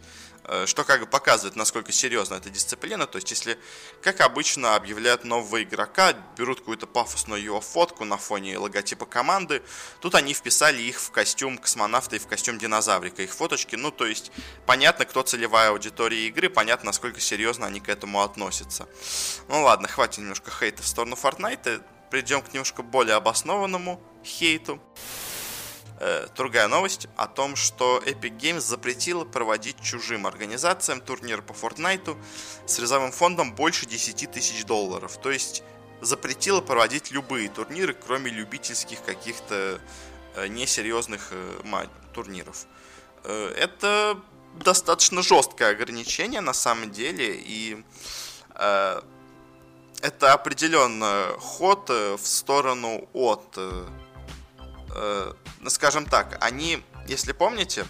Э, 0.48 0.64
что 0.66 0.84
как 0.84 1.00
бы 1.00 1.06
показывает, 1.06 1.56
насколько 1.56 1.90
серьезна 1.90 2.34
эта 2.34 2.50
дисциплина. 2.50 3.06
То 3.06 3.16
есть, 3.18 3.30
если, 3.30 3.58
как 4.00 4.20
обычно, 4.20 4.76
объявляют 4.76 5.24
нового 5.24 5.62
игрока, 5.62 6.14
берут 6.36 6.60
какую-то 6.60 6.86
пафосную 6.86 7.42
его 7.42 7.60
фотку 7.60 8.04
на 8.04 8.16
фоне 8.16 8.56
логотипа 8.56 9.06
команды, 9.06 9.62
тут 10.00 10.14
они 10.14 10.34
вписали 10.34 10.80
их 10.82 11.00
в 11.00 11.10
костюм 11.10 11.58
космонавта 11.58 12.16
и 12.16 12.18
в 12.20 12.28
костюм 12.28 12.58
динозаврика, 12.58 13.22
их 13.22 13.34
фоточки. 13.34 13.74
Ну, 13.74 13.90
то 13.90 14.06
есть, 14.06 14.30
понятно, 14.66 15.04
кто 15.04 15.22
целевая 15.22 15.70
аудитория 15.70 16.28
игры, 16.28 16.48
понятно, 16.48 16.86
насколько 16.86 17.20
серьезно 17.20 17.66
они 17.66 17.80
к 17.80 17.88
этому 17.88 18.22
относятся. 18.22 18.86
Ну 19.48 19.62
ладно, 19.62 19.88
хватит 19.88 20.18
немножко 20.18 20.52
хейта 20.52 20.82
в 20.82 20.86
сторону 20.86 21.16
Fortnite, 21.20 21.82
придем 22.10 22.42
к 22.42 22.52
немножко 22.52 22.82
более 22.82 23.16
обоснованному 23.16 24.00
хейту. 24.24 24.80
Э, 25.98 26.26
другая 26.36 26.68
новость 26.68 27.08
о 27.16 27.26
том, 27.26 27.56
что 27.56 28.02
Epic 28.04 28.36
Games 28.36 28.60
запретила 28.60 29.24
проводить 29.24 29.80
чужим 29.80 30.26
организациям 30.26 31.00
турнир 31.00 31.40
по 31.40 31.52
Fortnite 31.52 32.16
с 32.66 32.76
призовым 32.76 33.12
фондом 33.12 33.54
больше 33.54 33.86
10 33.86 34.30
тысяч 34.30 34.64
долларов. 34.66 35.16
То 35.18 35.30
есть 35.30 35.62
запретила 36.02 36.60
проводить 36.60 37.12
любые 37.12 37.48
турниры, 37.48 37.94
кроме 37.94 38.30
любительских 38.30 39.02
каких-то 39.04 39.80
э, 40.34 40.48
несерьезных 40.48 41.28
э, 41.30 41.86
турниров. 42.12 42.66
Это 43.24 44.20
достаточно 44.54 45.20
жесткое 45.20 45.72
ограничение 45.72 46.40
на 46.40 46.52
самом 46.52 46.92
деле, 46.92 47.34
и 47.34 47.82
это 48.54 49.02
определенно 50.32 51.34
ход 51.40 51.90
в 51.90 52.24
сторону 52.24 53.08
от 53.12 53.58
э, 55.66 55.70
скажем 55.70 56.06
так, 56.06 56.38
они, 56.40 56.82
если 57.06 57.32
помните, 57.32 57.86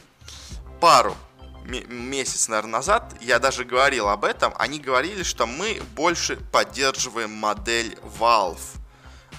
пару 0.81 1.17
месяц, 1.65 2.49
наверное, 2.49 2.73
назад, 2.73 3.15
я 3.21 3.39
даже 3.39 3.65
говорил 3.65 4.09
об 4.09 4.25
этом, 4.25 4.55
они 4.57 4.79
говорили, 4.79 5.23
что 5.23 5.47
мы 5.47 5.83
больше 5.95 6.37
поддерживаем 6.37 7.33
модель 7.33 7.99
Valve. 8.19 8.61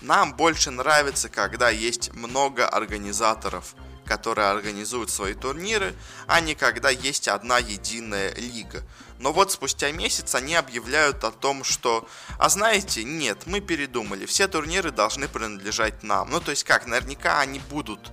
Нам 0.02 0.34
больше 0.36 0.72
нравится, 0.72 1.30
когда 1.30 1.70
есть 1.70 2.14
много 2.14 2.68
организаторов, 2.68 3.76
которые 4.06 4.50
организуют 4.50 5.10
свои 5.10 5.34
турниры, 5.34 5.94
а 6.28 6.40
не 6.40 6.56
когда 6.56 6.90
есть 6.90 7.28
одна 7.28 7.58
единая 7.58 8.34
лига. 8.36 8.84
Но 9.20 9.34
вот 9.34 9.52
спустя 9.52 9.92
месяц 9.92 10.36
они 10.36 10.56
объявляют 10.56 11.24
о 11.24 11.32
том, 11.32 11.64
что, 11.64 12.08
а 12.38 12.50
знаете, 12.50 13.04
нет, 13.04 13.46
мы 13.46 13.62
передумали, 13.62 14.26
все 14.26 14.48
турниры 14.48 14.92
должны 14.92 15.28
принадлежать 15.28 16.04
нам. 16.04 16.30
Ну, 16.30 16.40
то 16.40 16.52
есть 16.52 16.64
как, 16.64 16.86
наверняка 16.86 17.40
они 17.40 17.60
будут 17.60 18.12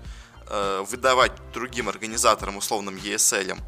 э, 0.48 0.84
выдавать 0.88 1.32
другим 1.52 1.88
организаторам, 1.88 2.56
условным 2.56 2.96
ESL, 2.96 3.58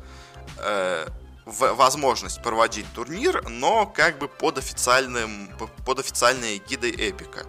э, 0.59 1.09
возможность 1.45 2.43
проводить 2.43 2.87
турнир, 2.93 3.49
но 3.49 3.87
как 3.87 4.19
бы 4.19 4.29
под 4.29 4.59
официальным, 4.59 5.49
под 5.85 6.01
официальной 6.01 6.59
гидой 6.59 6.91
Эпика. 6.91 7.47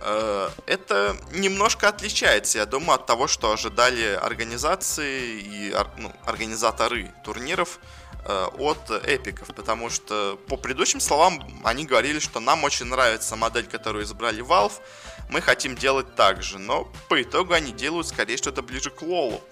Э, 0.00 0.50
это 0.66 1.16
немножко 1.30 1.88
отличается, 1.88 2.58
я 2.58 2.66
думаю, 2.66 2.94
от 2.94 3.06
того, 3.06 3.28
что 3.28 3.52
ожидали 3.52 4.14
организации 4.14 5.40
и 5.40 5.76
ну, 5.98 6.12
организаторы 6.24 7.12
турниров 7.24 7.78
от 8.24 8.90
эпиков, 8.90 9.48
потому 9.48 9.90
что 9.90 10.38
по 10.48 10.56
предыдущим 10.56 11.00
словам 11.00 11.60
они 11.64 11.84
говорили, 11.84 12.20
что 12.20 12.40
нам 12.40 12.62
очень 12.64 12.86
нравится 12.86 13.36
модель, 13.36 13.66
которую 13.66 14.04
избрали 14.04 14.44
Valve, 14.44 14.80
мы 15.28 15.40
хотим 15.40 15.74
делать 15.74 16.14
так 16.14 16.42
же, 16.42 16.58
но 16.58 16.92
по 17.08 17.20
итогу 17.20 17.54
они 17.54 17.72
делают 17.72 18.06
скорее 18.06 18.36
что-то 18.36 18.62
ближе 18.62 18.90
к 18.90 19.02
Лолу, 19.02 19.42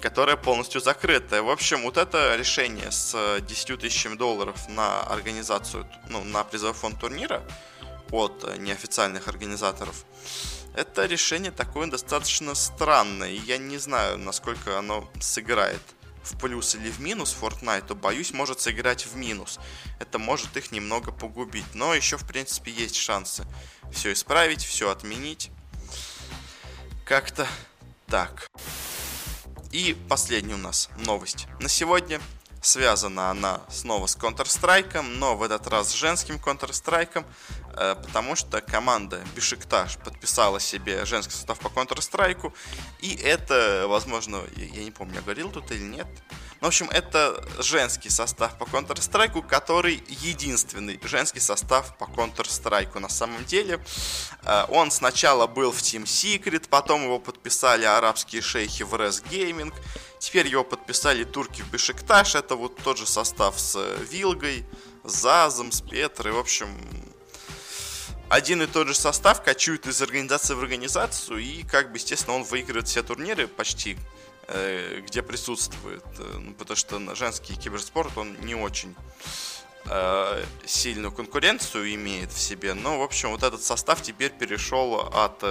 которая 0.00 0.36
полностью 0.36 0.80
закрытая. 0.80 1.42
В 1.42 1.50
общем, 1.50 1.82
вот 1.82 1.96
это 1.96 2.34
решение 2.36 2.90
с 2.90 3.40
10 3.40 3.78
тысячами 3.78 4.16
долларов 4.16 4.68
на 4.68 5.00
организацию, 5.02 5.86
ну, 6.08 6.24
на 6.24 6.44
призовой 6.44 6.74
фонд 6.74 6.98
турнира 6.98 7.42
от 8.10 8.58
неофициальных 8.58 9.28
организаторов, 9.28 10.04
это 10.74 11.06
решение 11.06 11.50
такое 11.50 11.88
достаточно 11.88 12.54
странное, 12.54 13.30
и 13.30 13.36
я 13.36 13.58
не 13.58 13.78
знаю, 13.78 14.16
насколько 14.18 14.78
оно 14.78 15.10
сыграет 15.20 15.82
в 16.22 16.38
плюс 16.38 16.74
или 16.74 16.90
в 16.90 17.00
минус 17.00 17.36
Fortnite, 17.40 17.86
то, 17.86 17.94
боюсь, 17.94 18.32
может 18.32 18.60
сыграть 18.60 19.06
в 19.06 19.16
минус. 19.16 19.58
Это 19.98 20.18
может 20.18 20.56
их 20.56 20.72
немного 20.72 21.12
погубить. 21.12 21.74
Но 21.74 21.94
еще, 21.94 22.16
в 22.16 22.26
принципе, 22.26 22.70
есть 22.70 22.96
шансы 22.96 23.44
все 23.92 24.12
исправить, 24.12 24.64
все 24.64 24.90
отменить. 24.90 25.50
Как-то 27.04 27.46
так. 28.06 28.46
И 29.70 29.96
последняя 30.08 30.54
у 30.54 30.58
нас 30.58 30.88
новость 30.98 31.46
на 31.60 31.68
сегодня. 31.68 32.20
Связана 32.60 33.30
она 33.30 33.60
снова 33.70 34.06
с 34.06 34.16
Counter-Strike, 34.16 35.00
но 35.02 35.36
в 35.36 35.42
этот 35.42 35.68
раз 35.68 35.90
с 35.90 35.92
женским 35.92 36.36
Counter-Strike, 36.36 37.24
потому 37.74 38.36
что 38.36 38.60
команда 38.60 39.22
Бишикташ 39.34 39.98
подписала 39.98 40.60
себе 40.60 41.04
женский 41.04 41.32
состав 41.32 41.58
по 41.58 41.68
Counter-Strike, 41.68 42.52
и 43.00 43.14
это, 43.14 43.86
возможно, 43.88 44.42
я 44.56 44.84
не 44.84 44.90
помню, 44.90 45.16
я 45.16 45.20
говорил 45.22 45.50
тут 45.50 45.70
или 45.70 45.82
нет, 45.82 46.06
ну, 46.60 46.66
в 46.66 46.68
общем, 46.68 46.90
это 46.90 47.40
женский 47.60 48.10
состав 48.10 48.58
по 48.58 48.64
Counter-Strike, 48.64 49.46
который 49.46 50.02
единственный 50.08 50.98
женский 51.04 51.38
состав 51.38 51.96
по 51.98 52.04
Counter-Strike 52.04 52.98
на 52.98 53.08
самом 53.08 53.44
деле. 53.44 53.78
Э, 54.42 54.64
он 54.68 54.90
сначала 54.90 55.46
был 55.46 55.70
в 55.70 55.78
Team 55.78 56.02
Secret, 56.02 56.68
потом 56.68 57.04
его 57.04 57.20
подписали 57.20 57.84
арабские 57.84 58.42
шейхи 58.42 58.82
в 58.82 58.92
Res 58.94 59.22
Gaming, 59.30 59.72
теперь 60.18 60.48
его 60.48 60.64
подписали 60.64 61.22
турки 61.22 61.62
в 61.62 61.70
Бешикташ, 61.70 62.34
это 62.34 62.56
вот 62.56 62.76
тот 62.82 62.98
же 62.98 63.06
состав 63.06 63.60
с 63.60 63.78
Вилгой, 64.10 64.66
Зазом, 65.04 65.70
с 65.70 65.80
Петрой, 65.80 66.32
в 66.32 66.38
общем, 66.38 66.68
один 68.28 68.62
и 68.62 68.66
тот 68.66 68.88
же 68.88 68.94
состав 68.94 69.42
качует 69.42 69.86
из 69.86 70.00
организации 70.02 70.54
в 70.54 70.60
организацию, 70.60 71.38
и, 71.38 71.62
как 71.62 71.90
бы, 71.90 71.98
естественно, 71.98 72.36
он 72.36 72.42
выигрывает 72.44 72.88
все 72.88 73.02
турниры 73.02 73.46
почти 73.46 73.96
Э, 74.50 75.02
где 75.06 75.22
присутствует, 75.22 76.02
э, 76.18 76.38
ну, 76.38 76.54
потому 76.54 76.74
что 76.74 77.14
женский 77.14 77.54
киберспорт, 77.54 78.16
он 78.16 78.34
не 78.40 78.54
очень 78.54 78.96
э, 79.84 80.44
сильную 80.64 81.12
конкуренцию 81.12 81.94
имеет 81.94 82.32
в 82.32 82.40
себе. 82.40 82.72
Но, 82.72 82.98
в 82.98 83.02
общем, 83.02 83.28
вот 83.28 83.42
этот 83.42 83.62
состав 83.62 84.00
теперь 84.00 84.30
перешел 84.30 85.00
от 85.12 85.44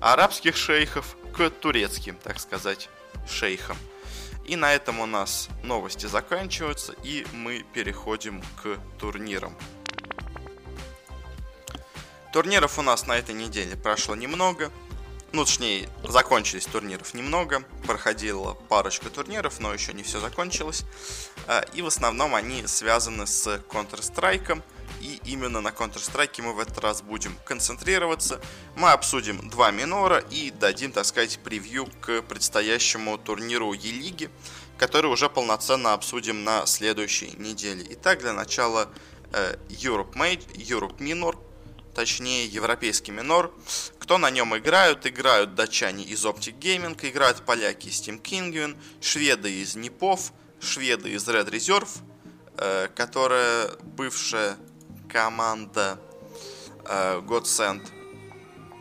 арабских 0.00 0.54
шейхов 0.54 1.16
к 1.34 1.48
турецким, 1.48 2.18
так 2.22 2.38
сказать, 2.38 2.90
шейхам. 3.26 3.78
И 4.44 4.54
на 4.54 4.74
этом 4.74 5.00
у 5.00 5.06
нас 5.06 5.48
новости 5.62 6.04
заканчиваются, 6.04 6.94
и 7.02 7.26
мы 7.32 7.64
переходим 7.72 8.42
к 8.62 8.76
турнирам. 8.98 9.56
Турниров 12.36 12.78
у 12.78 12.82
нас 12.82 13.06
на 13.06 13.16
этой 13.16 13.34
неделе 13.34 13.76
прошло 13.76 14.14
немного 14.14 14.70
ну, 15.32 15.46
точнее, 15.46 15.88
закончились 16.04 16.66
турниров 16.66 17.14
немного, 17.14 17.64
проходила 17.86 18.52
парочка 18.68 19.08
турниров, 19.08 19.58
но 19.58 19.72
еще 19.72 19.94
не 19.94 20.02
все 20.02 20.20
закончилось. 20.20 20.84
А, 21.46 21.64
и 21.72 21.80
в 21.80 21.86
основном 21.86 22.34
они 22.34 22.66
связаны 22.66 23.26
с 23.26 23.46
Counter-Strike, 23.70 24.62
и 25.00 25.20
именно 25.24 25.62
на 25.62 25.68
Counter-Strike 25.68 26.42
мы 26.42 26.52
в 26.52 26.60
этот 26.60 26.78
раз 26.78 27.00
будем 27.00 27.36
концентрироваться. 27.46 28.38
Мы 28.76 28.92
обсудим 28.92 29.48
два 29.48 29.70
минора 29.70 30.18
и 30.18 30.50
дадим, 30.50 30.92
так 30.92 31.06
сказать, 31.06 31.38
превью 31.42 31.88
к 32.02 32.20
предстоящему 32.20 33.16
турниру 33.16 33.72
Е-лиги, 33.72 34.30
который 34.76 35.10
уже 35.10 35.30
полноценно 35.30 35.94
обсудим 35.94 36.44
на 36.44 36.66
следующей 36.66 37.32
неделе. 37.38 37.86
Итак, 37.90 38.20
для 38.20 38.34
начала 38.34 38.90
э, 39.32 39.56
Europe 39.68 40.12
Mage, 40.12 40.46
Europe 40.54 40.98
Minor, 40.98 41.36
точнее 41.96 42.44
европейский 42.44 43.10
минор. 43.10 43.54
Кто 43.98 44.18
на 44.18 44.30
нем 44.30 44.54
играют? 44.54 45.06
Играют 45.06 45.54
датчане 45.54 46.04
из 46.04 46.26
Optic 46.26 46.58
Gaming, 46.58 46.94
играют 47.00 47.46
поляки 47.46 47.88
из 47.88 48.02
Team 48.02 48.20
Kingwin, 48.20 48.76
шведы 49.00 49.50
из 49.50 49.76
Непов, 49.76 50.32
шведы 50.60 51.10
из 51.12 51.26
Red 51.26 51.48
Reserve, 51.50 51.88
э, 52.58 52.88
которая 52.94 53.70
бывшая 53.96 54.58
команда 55.08 55.98
э, 56.84 57.22
Godsend, 57.26 57.88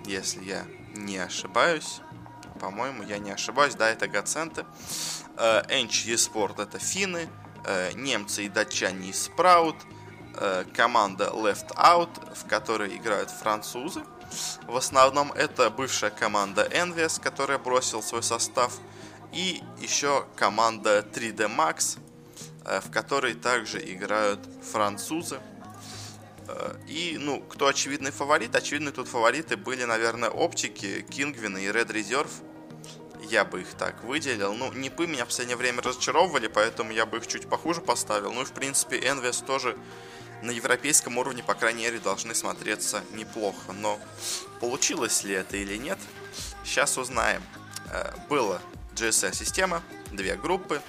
если 0.05 0.43
я 0.43 0.67
не 0.93 1.17
ошибаюсь. 1.17 2.01
По-моему, 2.59 3.03
я 3.03 3.17
не 3.17 3.31
ошибаюсь, 3.31 3.75
да, 3.75 3.89
это 3.89 4.07
Godsend. 4.07 4.65
Э, 5.37 5.61
eSport 5.69 6.61
это 6.61 6.79
финны, 6.79 7.29
э, 7.63 7.93
немцы 7.93 8.43
и 8.43 8.49
датчане 8.49 9.11
из 9.11 9.29
Sprout, 9.29 9.77
команда 10.75 11.31
Left 11.33 11.75
Out, 11.75 12.09
в 12.35 12.47
которой 12.47 12.95
играют 12.95 13.29
французы. 13.29 14.03
В 14.67 14.75
основном 14.75 15.31
это 15.31 15.69
бывшая 15.69 16.09
команда 16.09 16.67
Envious, 16.71 17.21
которая 17.21 17.57
бросил 17.57 18.01
свой 18.01 18.23
состав, 18.23 18.79
и 19.31 19.61
еще 19.79 20.25
команда 20.35 20.99
3D 20.99 21.53
Max, 21.53 21.97
э, 22.65 22.79
в 22.79 22.89
которой 22.91 23.33
также 23.33 23.79
играют 23.79 24.39
французы. 24.71 25.39
Э, 26.47 26.75
и, 26.87 27.17
ну, 27.19 27.41
кто 27.41 27.67
очевидный 27.67 28.11
фаворит? 28.11 28.55
Очевидные 28.55 28.93
тут 28.93 29.07
фавориты 29.07 29.57
были, 29.57 29.83
наверное, 29.83 30.29
Оптики, 30.29 31.01
Кингвин 31.01 31.57
и 31.57 31.65
Red 31.65 31.87
Reserve. 31.87 32.31
Я 33.29 33.43
бы 33.43 33.61
их 33.61 33.73
так 33.73 34.03
выделил. 34.03 34.53
Ну, 34.53 34.71
Нипы 34.71 35.07
меня 35.07 35.25
в 35.25 35.27
последнее 35.27 35.57
время 35.57 35.81
разочаровывали, 35.81 36.47
поэтому 36.47 36.91
я 36.91 37.05
бы 37.05 37.17
их 37.17 37.27
чуть 37.27 37.49
похуже 37.49 37.81
поставил. 37.81 38.31
Ну 38.31 38.43
и, 38.43 38.45
в 38.45 38.51
принципе, 38.51 38.99
Envious 38.99 39.43
тоже 39.43 39.77
на 40.41 40.51
европейском 40.51 41.17
уровне, 41.17 41.43
по 41.43 41.53
крайней 41.53 41.83
мере, 41.83 41.99
должны 41.99 42.35
смотреться 42.35 43.03
неплохо. 43.13 43.73
Но 43.73 43.99
получилось 44.59 45.23
ли 45.23 45.33
это 45.33 45.57
или 45.57 45.77
нет, 45.77 45.99
сейчас 46.63 46.97
узнаем. 46.97 47.43
Э, 47.91 48.13
было 48.29 48.61
GSL-система, 48.95 49.83
две 50.11 50.35
группы. 50.35 50.81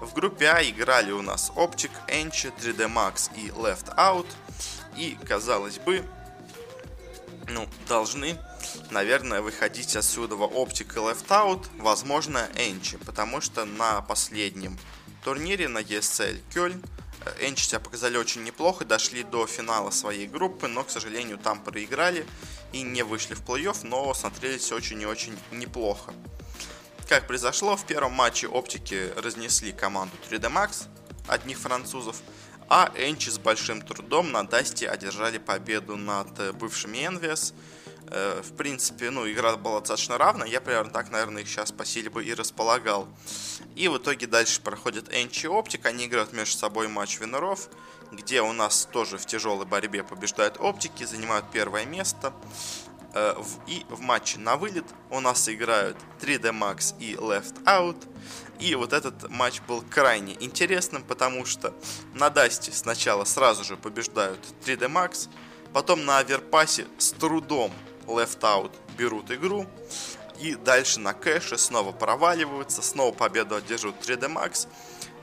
В 0.00 0.12
группе 0.12 0.48
А 0.48 0.62
играли 0.62 1.10
у 1.12 1.22
нас 1.22 1.50
Optic, 1.56 1.90
Enchi, 2.08 2.52
3D 2.58 2.92
Max 2.92 3.30
и 3.36 3.48
Left 3.48 3.94
Out. 3.96 4.26
И, 4.96 5.18
казалось 5.26 5.78
бы, 5.78 6.04
ну, 7.48 7.68
должны, 7.88 8.38
наверное, 8.90 9.40
выходить 9.40 9.96
отсюда 9.96 10.34
Optic 10.36 10.94
и 10.94 10.98
Left 10.98 11.26
Out, 11.28 11.66
возможно, 11.78 12.48
Enchi, 12.54 13.02
потому 13.04 13.40
что 13.40 13.64
на 13.64 14.00
последнем 14.02 14.78
турнире 15.24 15.68
на 15.68 15.78
ESL 15.78 16.40
Кёльн 16.52 16.82
Энчи 17.40 17.64
себя 17.64 17.80
показали 17.80 18.16
очень 18.16 18.44
неплохо, 18.44 18.84
дошли 18.84 19.22
до 19.22 19.46
финала 19.46 19.90
своей 19.90 20.26
группы, 20.26 20.68
но, 20.68 20.84
к 20.84 20.90
сожалению, 20.90 21.38
там 21.38 21.62
проиграли 21.62 22.26
и 22.72 22.82
не 22.82 23.02
вышли 23.02 23.34
в 23.34 23.42
плей-офф, 23.42 23.78
но 23.82 24.12
смотрелись 24.14 24.72
очень 24.72 25.00
и 25.00 25.06
очень 25.06 25.38
неплохо. 25.50 26.12
Как 27.08 27.26
произошло, 27.26 27.76
в 27.76 27.84
первом 27.84 28.12
матче 28.12 28.48
оптики 28.48 29.12
разнесли 29.16 29.72
команду 29.72 30.16
3D 30.30 30.50
Max, 30.50 30.86
одних 31.28 31.58
французов, 31.58 32.16
а 32.68 32.90
Энчи 32.96 33.28
с 33.28 33.38
большим 33.38 33.82
трудом 33.82 34.32
на 34.32 34.46
Дасте 34.46 34.88
одержали 34.88 35.38
победу 35.38 35.96
над 35.96 36.38
э, 36.38 36.52
бывшими 36.52 36.98
Envious. 36.98 37.52
Э, 38.16 38.42
в 38.42 38.54
принципе, 38.54 39.10
ну, 39.10 39.28
игра 39.28 39.56
была 39.56 39.80
достаточно 39.80 40.16
равна, 40.16 40.44
я 40.44 40.60
примерно 40.60 40.90
так, 40.90 41.10
наверное, 41.10 41.42
их 41.42 41.48
сейчас 41.48 41.72
по 41.72 41.84
силе 41.84 42.10
бы 42.10 42.24
и 42.24 42.32
располагал. 42.32 43.08
И 43.74 43.88
в 43.88 43.98
итоге 43.98 44.28
дальше 44.28 44.60
проходит 44.60 45.12
Энчи 45.12 45.48
Оптик, 45.48 45.84
они 45.84 46.06
играют 46.06 46.32
между 46.32 46.56
собой 46.56 46.86
матч 46.86 47.18
виноров, 47.18 47.68
где 48.12 48.40
у 48.40 48.52
нас 48.52 48.88
тоже 48.92 49.18
в 49.18 49.26
тяжелой 49.26 49.66
борьбе 49.66 50.04
побеждают 50.04 50.58
Оптики, 50.60 51.02
занимают 51.02 51.46
первое 51.50 51.86
место. 51.86 52.32
Э, 53.14 53.34
и 53.66 53.84
в 53.88 54.00
матче 54.00 54.38
на 54.38 54.56
вылет 54.56 54.86
у 55.10 55.18
нас 55.18 55.48
играют 55.48 55.96
3D 56.20 56.52
Max 56.52 56.94
и 57.00 57.14
Left 57.14 57.64
Out. 57.64 57.96
И 58.60 58.76
вот 58.76 58.92
этот 58.92 59.28
матч 59.28 59.60
был 59.62 59.82
крайне 59.90 60.36
интересным, 60.38 61.02
потому 61.02 61.44
что 61.46 61.74
на 62.12 62.30
Дасте 62.30 62.70
сначала 62.70 63.24
сразу 63.24 63.64
же 63.64 63.76
побеждают 63.76 64.38
3D 64.64 64.86
Max, 64.86 65.28
потом 65.72 66.04
на 66.04 66.18
Аверпасе 66.18 66.86
с 66.98 67.10
трудом 67.10 67.72
Left 68.06 68.40
Out 68.40 68.72
берут 68.96 69.30
игру. 69.30 69.66
И 70.40 70.56
дальше 70.56 70.98
на 71.00 71.14
кэше 71.14 71.58
снова 71.58 71.92
проваливаются, 71.92 72.82
снова 72.82 73.12
победу 73.12 73.54
одерживают 73.54 74.00
3D 74.00 74.32
Max. 74.32 74.66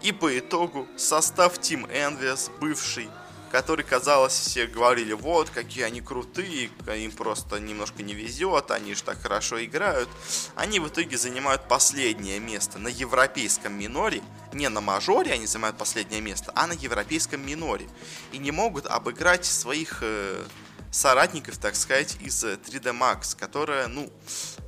И 0.02 0.12
по 0.12 0.38
итогу 0.38 0.88
состав 0.98 1.60
Team 1.60 1.90
Envious, 1.92 2.50
бывший, 2.60 3.10
который, 3.52 3.84
казалось, 3.84 4.34
все 4.34 4.66
говорили, 4.66 5.14
вот, 5.14 5.50
какие 5.50 5.84
они 5.84 6.02
крутые, 6.02 6.70
им 6.88 7.12
просто 7.12 7.60
немножко 7.60 8.02
не 8.02 8.14
везет, 8.14 8.72
они 8.72 8.96
же 8.96 9.04
так 9.04 9.22
хорошо 9.22 9.64
играют. 9.64 10.10
Они 10.56 10.80
в 10.80 10.88
итоге 10.88 11.18
занимают 11.18 11.68
последнее 11.68 12.40
место 12.40 12.80
на 12.80 12.88
европейском 12.88 13.74
миноре, 13.74 14.24
не 14.54 14.70
на 14.70 14.82
мажоре 14.82 15.34
они 15.34 15.46
занимают 15.46 15.78
последнее 15.78 16.22
место, 16.22 16.52
а 16.56 16.68
на 16.68 16.74
европейском 16.74 17.46
миноре. 17.46 17.88
И 18.32 18.38
не 18.38 18.52
могут 18.52 18.86
обыграть 18.86 19.46
своих 19.46 20.00
э, 20.02 20.44
соратников, 20.92 21.58
так 21.58 21.76
сказать, 21.76 22.18
из 22.20 22.44
3D 22.44 22.90
э, 22.90 22.94
Max, 22.94 23.36
которая, 23.38 23.88
ну, 23.88 24.12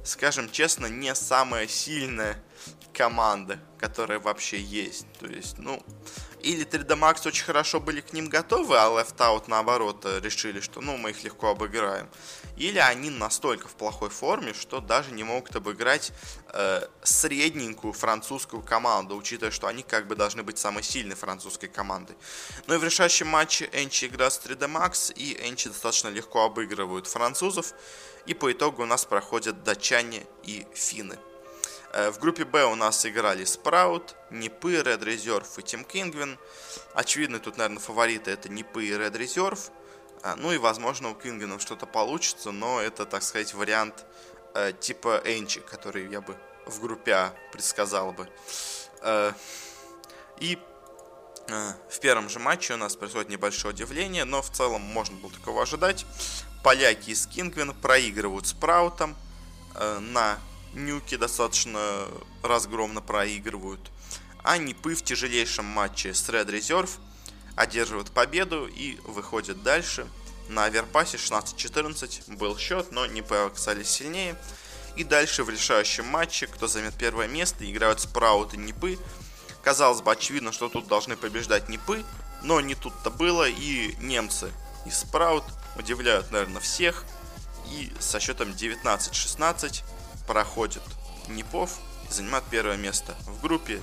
скажем 0.03 0.49
честно, 0.49 0.87
не 0.87 1.13
самая 1.13 1.67
сильная 1.67 2.41
команда, 2.93 3.59
которая 3.77 4.19
вообще 4.19 4.59
есть. 4.59 5.05
То 5.19 5.27
есть, 5.27 5.57
ну, 5.57 5.83
или 6.43 6.65
3D 6.65 6.99
Max 6.99 7.25
очень 7.25 7.45
хорошо 7.45 7.79
были 7.79 8.01
к 8.01 8.11
ним 8.11 8.27
готовы, 8.27 8.77
а 8.77 8.89
Left 8.89 9.15
Out 9.17 9.45
наоборот 9.47 10.05
э, 10.05 10.19
решили, 10.19 10.59
что 10.59 10.81
ну 10.81 10.97
мы 10.97 11.11
их 11.11 11.23
легко 11.23 11.49
обыграем. 11.49 12.09
Или 12.57 12.79
они 12.79 13.09
настолько 13.09 13.67
в 13.67 13.75
плохой 13.75 14.09
форме, 14.09 14.53
что 14.53 14.81
даже 14.81 15.11
не 15.11 15.23
могут 15.23 15.55
обыграть 15.55 16.11
э, 16.49 16.85
средненькую 17.01 17.93
французскую 17.93 18.61
команду, 18.61 19.15
учитывая, 19.15 19.51
что 19.51 19.67
они 19.67 19.83
как 19.83 20.07
бы 20.07 20.15
должны 20.15 20.43
быть 20.43 20.57
самой 20.57 20.83
сильной 20.83 21.15
французской 21.15 21.67
командой. 21.67 22.17
Ну 22.67 22.75
и 22.75 22.77
в 22.77 22.83
решающем 22.83 23.27
матче 23.27 23.69
Энчи 23.71 24.05
играет 24.05 24.33
с 24.33 24.39
3D 24.39 24.67
Max, 24.67 25.13
и 25.13 25.49
Энчи 25.49 25.69
достаточно 25.69 26.09
легко 26.09 26.43
обыгрывают 26.43 27.07
французов. 27.07 27.73
И 28.25 28.33
по 28.33 28.51
итогу 28.51 28.83
у 28.83 28.85
нас 28.85 29.05
проходят 29.05 29.63
датчане 29.63 30.25
и 30.43 30.67
финны. 30.73 31.17
Э, 31.93 32.09
в 32.09 32.19
группе 32.19 32.43
Б 32.43 32.65
у 32.65 32.75
нас 32.75 33.05
играли 33.05 33.45
Спраут, 33.45 34.15
Нипы, 34.31 34.73
Red 34.73 35.01
Reserve 35.01 35.47
и 35.57 35.61
Team 35.61 35.87
Kingwin. 35.87 36.37
Очевидно, 36.95 37.39
тут, 37.39 37.57
наверное, 37.57 37.79
фавориты 37.79 38.31
это 38.31 38.49
Нипы 38.49 38.85
и 38.85 38.91
Red 38.91 39.13
Reserve. 39.13 39.71
А, 40.23 40.35
ну 40.37 40.51
и, 40.51 40.57
возможно, 40.57 41.09
у 41.09 41.15
Кингвинов 41.15 41.61
что-то 41.61 41.85
получится, 41.85 42.51
но 42.51 42.81
это, 42.81 43.05
так 43.05 43.21
сказать, 43.23 43.53
вариант 43.53 44.05
э, 44.55 44.71
типа 44.79 45.21
Энчи, 45.25 45.59
который 45.59 46.09
я 46.09 46.21
бы 46.21 46.35
в 46.65 46.79
группе 46.79 47.11
А 47.13 47.35
предсказал 47.51 48.13
бы. 48.13 48.29
Э, 49.01 49.33
и 50.39 50.57
э, 51.49 51.71
в 51.89 51.99
первом 51.99 52.29
же 52.29 52.39
матче 52.39 52.73
у 52.73 52.77
нас 52.77 52.95
происходит 52.95 53.29
небольшое 53.29 53.73
удивление, 53.73 54.23
но 54.23 54.41
в 54.41 54.49
целом 54.49 54.81
можно 54.81 55.15
было 55.17 55.31
такого 55.31 55.61
ожидать. 55.61 56.05
Поляки 56.63 57.09
из 57.09 57.27
Кингвина 57.27 57.73
проигрывают 57.73 58.47
Спраутом 58.47 59.15
э, 59.75 59.99
на 59.99 60.39
нюки 60.73 61.17
достаточно 61.17 62.07
разгромно 62.41 63.01
проигрывают. 63.01 63.91
А 64.43 64.57
Нипы 64.57 64.95
в 64.95 65.03
тяжелейшем 65.03 65.65
матче 65.65 66.13
с 66.13 66.27
Red 66.29 66.47
Reserve 66.47 66.89
одерживают 67.55 68.11
победу 68.11 68.67
и 68.67 68.97
выходят 69.05 69.63
дальше. 69.63 70.07
На 70.49 70.65
Аверпасе 70.65 71.17
16-14 71.17 72.35
был 72.35 72.57
счет, 72.57 72.91
но 72.91 73.05
Нипы 73.05 73.35
оказались 73.35 73.89
сильнее. 73.89 74.35
И 74.95 75.03
дальше 75.03 75.43
в 75.43 75.49
решающем 75.49 76.05
матче, 76.05 76.47
кто 76.47 76.67
займет 76.67 76.93
первое 76.95 77.27
место, 77.27 77.69
играют 77.69 78.01
Спраут 78.01 78.53
и 78.53 78.57
Нипы. 78.57 78.99
Казалось 79.63 80.01
бы, 80.01 80.11
очевидно, 80.11 80.51
что 80.51 80.69
тут 80.69 80.87
должны 80.87 81.15
побеждать 81.15 81.69
Нипы, 81.69 82.03
но 82.41 82.59
не 82.59 82.75
тут-то 82.75 83.09
было, 83.09 83.47
и 83.47 83.95
немцы 83.99 84.51
и 84.85 84.91
Спраут 84.91 85.43
удивляют, 85.77 86.31
наверное, 86.31 86.61
всех. 86.61 87.05
И 87.71 87.91
со 87.99 88.19
счетом 88.19 88.49
19-16 88.49 89.83
проходит 90.27 90.83
Непов 91.27 91.79
и 92.09 92.13
занимает 92.13 92.43
первое 92.49 92.77
место 92.77 93.15
в 93.25 93.41
группе. 93.41 93.81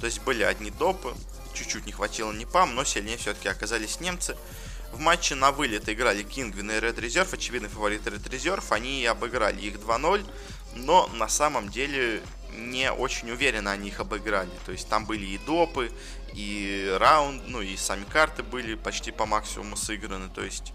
То 0.00 0.06
есть 0.06 0.20
были 0.22 0.42
одни 0.42 0.70
допы, 0.70 1.14
чуть-чуть 1.54 1.86
не 1.86 1.92
хватило 1.92 2.32
Непам, 2.32 2.74
но 2.74 2.84
сильнее 2.84 3.16
все-таки 3.16 3.48
оказались 3.48 4.00
немцы. 4.00 4.36
В 4.92 5.00
матче 5.00 5.34
на 5.34 5.52
вылет 5.52 5.88
играли 5.88 6.22
Кингвин 6.22 6.70
и 6.70 6.74
Red 6.74 6.96
Reserve, 6.96 7.34
очевидный 7.34 7.68
фаворит 7.68 8.06
Red 8.06 8.22
Reserve, 8.30 8.64
они 8.70 9.04
обыграли 9.04 9.60
их 9.60 9.76
2-0, 9.76 10.24
но 10.74 11.08
на 11.08 11.28
самом 11.28 11.68
деле 11.68 12.22
не 12.56 12.90
очень 12.90 13.30
уверенно 13.30 13.72
они 13.72 13.88
их 13.88 14.00
обыграли. 14.00 14.50
То 14.64 14.72
есть 14.72 14.88
там 14.88 15.04
были 15.04 15.26
и 15.26 15.38
допы, 15.38 15.90
и 16.32 16.96
раунд, 16.98 17.42
ну 17.48 17.60
и 17.60 17.76
сами 17.76 18.04
карты 18.04 18.42
были 18.42 18.74
почти 18.74 19.10
по 19.10 19.26
максимуму 19.26 19.76
сыграны. 19.76 20.28
То 20.28 20.42
есть 20.42 20.72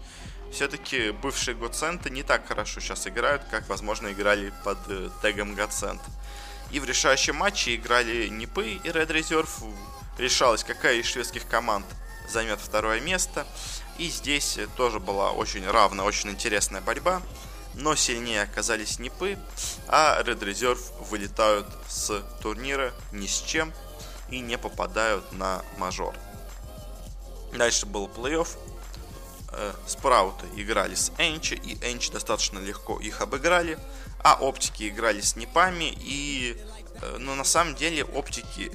все-таки 0.52 1.10
бывшие 1.10 1.56
Гоценты 1.56 2.10
не 2.10 2.22
так 2.22 2.46
хорошо 2.46 2.80
сейчас 2.80 3.06
играют, 3.06 3.42
как, 3.50 3.68
возможно, 3.68 4.12
играли 4.12 4.52
под 4.64 4.78
э, 4.88 5.08
тегом 5.22 5.54
Гоцент. 5.54 6.00
И 6.70 6.80
в 6.80 6.84
решающем 6.84 7.36
матче 7.36 7.74
играли 7.74 8.28
Нипы 8.28 8.72
и 8.72 8.88
Red 8.88 9.08
Reserve. 9.08 9.74
Решалось, 10.18 10.64
какая 10.64 10.96
из 10.96 11.06
шведских 11.06 11.46
команд 11.46 11.86
займет 12.28 12.60
второе 12.60 13.00
место. 13.00 13.46
И 13.98 14.08
здесь 14.08 14.58
тоже 14.76 15.00
была 15.00 15.32
очень 15.32 15.68
равная, 15.68 16.04
очень 16.04 16.30
интересная 16.30 16.80
борьба. 16.80 17.22
Но 17.74 17.96
сильнее 17.96 18.42
оказались 18.42 18.98
Нипы, 18.98 19.38
а 19.88 20.22
Red 20.22 20.40
Reserve 20.40 20.80
вылетают 21.08 21.66
с 21.88 22.22
турнира 22.42 22.92
ни 23.12 23.26
с 23.26 23.40
чем 23.40 23.72
и 24.30 24.40
не 24.40 24.58
попадают 24.58 25.32
на 25.32 25.62
мажор. 25.78 26.14
Дальше 27.54 27.86
был 27.86 28.08
плей-офф. 28.08 28.48
Э, 29.54 29.74
Спрауты 29.86 30.46
играли 30.56 30.94
с 30.94 31.12
Энчи, 31.18 31.54
и 31.54 31.74
Энчи 31.84 32.10
достаточно 32.10 32.58
легко 32.58 32.98
их 32.98 33.20
обыграли. 33.20 33.78
А 34.24 34.34
оптики 34.34 34.88
играли 34.88 35.20
с 35.20 35.36
Непами, 35.36 35.92
и... 36.00 36.56
Э, 37.02 37.16
ну, 37.18 37.34
на 37.34 37.44
самом 37.44 37.74
деле, 37.74 38.04
оптики 38.04 38.72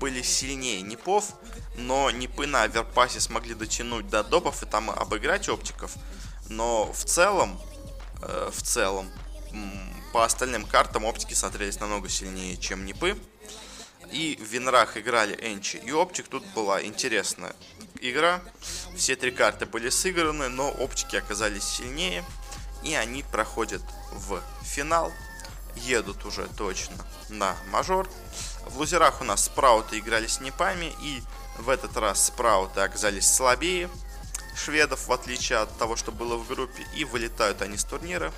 были 0.00 0.22
сильнее 0.22 0.82
Непов, 0.82 1.32
но 1.76 2.10
Непы 2.10 2.46
на 2.46 2.62
Аверпасе 2.62 3.20
смогли 3.20 3.54
дотянуть 3.54 4.08
до 4.08 4.22
допов 4.22 4.62
и 4.62 4.66
там 4.66 4.90
обыграть 4.90 5.48
оптиков. 5.48 5.92
Но 6.48 6.92
в 6.92 7.04
целом, 7.04 7.58
э, 8.20 8.50
в 8.52 8.62
целом, 8.62 9.10
по 10.12 10.24
остальным 10.24 10.66
картам 10.66 11.04
оптики 11.04 11.32
смотрелись 11.34 11.80
намного 11.80 12.08
сильнее, 12.08 12.56
чем 12.56 12.84
Непы. 12.84 13.16
И 14.10 14.38
в 14.40 14.44
Винрах 14.44 14.96
играли 14.96 15.34
Энчи 15.40 15.76
и 15.76 15.90
Оптик. 15.90 16.28
Тут 16.28 16.44
была 16.54 16.84
интересная 16.84 17.56
игра. 18.10 18.40
Все 18.96 19.16
три 19.16 19.30
карты 19.30 19.66
были 19.66 19.90
сыграны, 19.90 20.48
но 20.48 20.70
оптики 20.70 21.16
оказались 21.16 21.64
сильнее. 21.64 22.24
И 22.82 22.94
они 22.94 23.22
проходят 23.22 23.82
в 24.12 24.42
финал. 24.62 25.12
Едут 25.76 26.24
уже 26.24 26.46
точно 26.56 26.96
на 27.28 27.56
мажор. 27.70 28.08
В 28.66 28.78
лузерах 28.78 29.20
у 29.20 29.24
нас 29.24 29.44
спрауты 29.44 29.98
играли 29.98 30.26
с 30.26 30.40
непами. 30.40 30.92
И 31.02 31.22
в 31.58 31.68
этот 31.68 31.96
раз 31.96 32.26
спрауты 32.26 32.80
оказались 32.80 33.32
слабее 33.32 33.88
шведов, 34.56 35.08
в 35.08 35.12
отличие 35.12 35.58
от 35.58 35.76
того, 35.78 35.96
что 35.96 36.12
было 36.12 36.36
в 36.36 36.46
группе. 36.46 36.86
И 36.94 37.04
вылетают 37.04 37.62
они 37.62 37.76
с 37.76 37.84
турнира. 37.84 38.32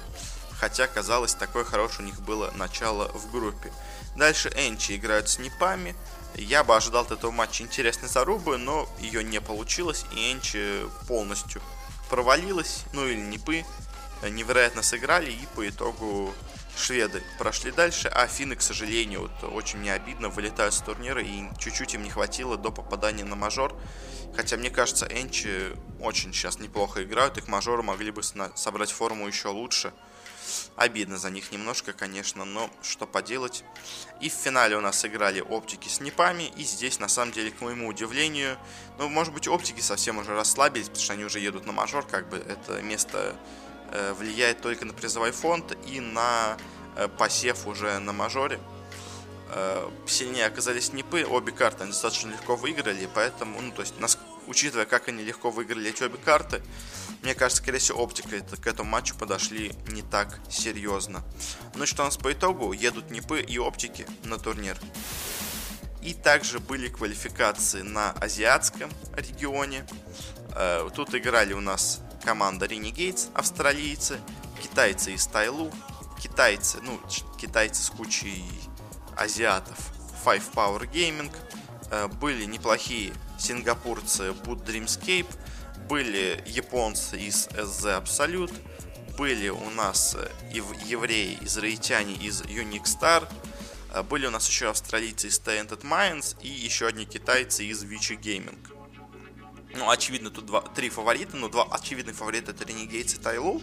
Хотя, 0.59 0.87
казалось, 0.87 1.35
такое 1.35 1.64
хорошее 1.64 2.00
у 2.00 2.11
них 2.11 2.20
было 2.20 2.50
начало 2.52 3.09
в 3.09 3.31
группе. 3.31 3.72
Дальше 4.16 4.48
Энчи 4.57 4.96
играют 4.96 5.29
с 5.29 5.38
Непами. 5.38 5.94
Я 6.37 6.64
бы 6.64 6.77
ожидал 6.77 7.03
от 7.03 7.12
этого 7.12 7.31
матча 7.31 7.62
интересной 7.62 8.09
зарубы, 8.09 8.59
но 8.59 8.88
ее 8.99 9.25
не 9.25 9.40
получилось, 9.40 10.05
и 10.12 10.33
Энчи 10.33 10.87
полностью 11.09 11.62
провалилась, 12.11 12.85
ну 12.92 13.07
или 13.07 13.18
Непы 13.18 13.64
невероятно 14.22 14.83
сыграли, 14.83 15.31
и 15.31 15.46
по 15.55 15.66
итогу 15.66 16.35
шведы 16.76 17.22
прошли 17.38 17.70
дальше, 17.70 18.08
а 18.08 18.26
финны, 18.26 18.56
к 18.56 18.62
сожалению, 18.62 19.22
вот 19.22 19.52
очень 19.52 19.78
мне 19.78 19.92
обидно, 19.92 20.28
вылетают 20.28 20.74
с 20.74 20.80
турнира, 20.80 21.22
и 21.22 21.44
чуть-чуть 21.58 21.94
им 21.94 22.02
не 22.02 22.10
хватило 22.10 22.56
до 22.56 22.70
попадания 22.70 23.24
на 23.24 23.36
мажор. 23.36 23.74
Хотя, 24.34 24.56
мне 24.56 24.70
кажется, 24.70 25.06
Энчи 25.06 25.72
очень 26.00 26.32
сейчас 26.32 26.58
неплохо 26.58 27.02
играют, 27.02 27.38
их 27.38 27.48
мажоры 27.48 27.82
могли 27.82 28.10
бы 28.10 28.22
собрать 28.22 28.92
форму 28.92 29.26
еще 29.26 29.48
лучше. 29.48 29.92
Обидно 30.76 31.18
за 31.18 31.30
них 31.30 31.50
немножко, 31.50 31.92
конечно, 31.92 32.44
но 32.44 32.70
что 32.82 33.06
поделать. 33.06 33.64
И 34.20 34.28
в 34.28 34.32
финале 34.32 34.76
у 34.76 34.80
нас 34.80 35.04
играли 35.04 35.40
оптики 35.40 35.88
с 35.88 36.00
непами. 36.00 36.44
И 36.56 36.62
здесь, 36.62 37.00
на 37.00 37.08
самом 37.08 37.32
деле, 37.32 37.50
к 37.50 37.60
моему 37.60 37.88
удивлению, 37.88 38.56
ну, 38.98 39.08
может 39.08 39.32
быть, 39.32 39.48
оптики 39.48 39.80
совсем 39.80 40.18
уже 40.18 40.34
расслабились, 40.34 40.86
потому 40.86 41.02
что 41.02 41.12
они 41.14 41.24
уже 41.24 41.40
едут 41.40 41.66
на 41.66 41.72
мажор. 41.72 42.06
Как 42.06 42.28
бы 42.28 42.36
это 42.36 42.80
место 42.82 43.36
влияет 44.18 44.61
только 44.61 44.85
на 44.85 44.92
призовой 44.92 45.33
фонд 45.33 45.77
и 45.87 46.01
на 46.01 46.57
э, 46.96 47.09
посев 47.09 47.66
уже 47.66 47.99
на 47.99 48.12
мажоре. 48.12 48.59
Э, 49.49 49.88
сильнее 50.07 50.46
оказались 50.46 50.92
НИПы, 50.92 51.25
обе 51.25 51.53
карты 51.53 51.85
они 51.85 51.92
достаточно 51.92 52.31
легко 52.31 52.57
выиграли, 52.57 53.09
поэтому, 53.14 53.61
ну, 53.61 53.70
то 53.70 53.83
есть, 53.83 53.99
нас, 54.01 54.18
учитывая, 54.46 54.87
как 54.87 55.09
они 55.09 55.22
легко 55.22 55.51
выиграли 55.51 55.90
эти 55.90 56.03
обе 56.03 56.18
карты, 56.18 56.62
мне 57.22 57.35
кажется, 57.35 57.62
скорее 57.62 57.79
всего, 57.79 58.03
оптика 58.03 58.37
это, 58.37 58.57
к 58.57 58.66
этому 58.66 58.90
матчу 58.90 59.16
подошли 59.16 59.72
не 59.88 60.03
так 60.03 60.40
серьезно. 60.51 61.22
Ну 61.75 61.85
и 61.85 61.87
что 61.87 62.03
у 62.03 62.07
нас 62.07 62.16
по 62.16 62.33
итогу? 62.33 62.72
Едут 62.72 63.11
НИПы 63.11 63.40
и 63.40 63.59
оптики 63.59 64.07
на 64.25 64.38
турнир. 64.38 64.79
И 66.03 66.14
также 66.14 66.61
были 66.61 66.88
квалификации 66.88 67.83
на 67.83 68.12
азиатском 68.12 68.90
регионе. 69.14 69.87
Э, 70.55 70.88
тут 70.94 71.14
играли 71.14 71.53
у 71.53 71.61
нас 71.61 72.01
команда 72.26 72.66
Renegades, 72.66 73.30
австралийцы, 73.34 74.18
китайцы 74.60 75.12
из 75.12 75.24
Тайлу, 75.28 75.70
китайцы, 76.20 76.78
ну, 76.82 76.98
китайцы 77.38 77.84
с 77.84 77.88
кучей 77.88 78.44
азиатов 79.16 79.92
Five 80.24 80.42
Power 80.52 80.90
Gaming, 80.90 81.32
э, 81.92 82.08
были 82.08 82.44
неплохие 82.44 83.12
сингапурцы 83.38 84.30
Boot 84.30 84.64
Dreamscape, 84.66 85.28
были 85.88 86.42
японцы 86.46 87.16
из 87.16 87.46
SZ 87.46 88.02
Absolute, 88.02 88.54
были 89.16 89.48
у 89.48 89.70
нас 89.70 90.16
э, 90.18 90.28
евреи, 90.50 91.38
израильтяне 91.42 92.14
из 92.14 92.42
Unique 92.42 92.86
Star, 92.86 93.28
э, 93.94 94.02
были 94.02 94.26
у 94.26 94.30
нас 94.32 94.48
еще 94.48 94.70
австралийцы 94.70 95.28
из 95.28 95.38
Tainted 95.38 95.82
Minds 95.82 96.36
и 96.42 96.48
еще 96.48 96.88
одни 96.88 97.04
китайцы 97.04 97.64
из 97.64 97.84
Vichy 97.84 98.20
Gaming. 98.20 98.75
Ну, 99.76 99.90
очевидно, 99.90 100.30
тут 100.30 100.46
два, 100.46 100.62
три 100.62 100.88
фаворита, 100.88 101.36
но 101.36 101.48
два 101.48 101.64
очевидных 101.70 102.16
фаворита 102.16 102.52
это 102.52 102.64
Renegades 102.64 103.16
и 103.16 103.22
Тайлу. 103.22 103.62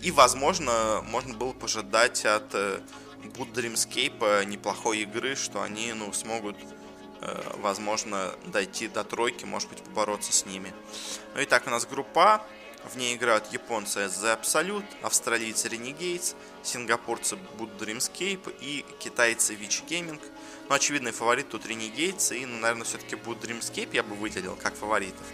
И, 0.00 0.10
возможно, 0.10 1.02
можно 1.04 1.34
было 1.34 1.52
пожидать 1.52 2.24
от 2.24 2.54
Boot 2.54 3.52
Dreamscape 3.52 4.44
неплохой 4.46 5.00
игры, 5.00 5.36
что 5.36 5.62
они 5.62 5.92
ну, 5.92 6.12
смогут, 6.12 6.56
э, 7.20 7.52
возможно, 7.58 8.34
дойти 8.46 8.88
до 8.88 9.04
тройки, 9.04 9.44
может 9.44 9.68
быть, 9.68 9.82
побороться 9.82 10.32
с 10.32 10.46
ними. 10.46 10.72
Ну 11.34 11.42
и 11.42 11.46
так, 11.46 11.66
у 11.66 11.70
нас 11.70 11.86
группа 11.86 12.44
В 12.92 12.96
ней 12.96 13.16
играют 13.16 13.52
японцы 13.52 14.00
The 14.00 14.40
Absolute, 14.40 14.86
австралийцы 15.02 15.68
Renegades, 15.68 16.36
сингапурцы 16.62 17.36
Boot 17.58 17.78
Dreamscape 17.78 18.56
и 18.60 18.84
китайцы 18.98 19.54
Witch 19.54 19.86
Gaming. 19.86 20.20
Ну, 20.68 20.74
очевидный 20.74 21.12
фаворит 21.12 21.48
тут 21.48 21.64
Renegades 21.66 22.36
и, 22.36 22.44
ну, 22.44 22.58
наверное, 22.58 22.84
все-таки 22.84 23.16
Boot 23.16 23.40
Dreamscape 23.40 23.90
я 23.94 24.02
бы 24.02 24.14
выделил 24.14 24.56
как 24.56 24.74
фаворитов. 24.76 25.26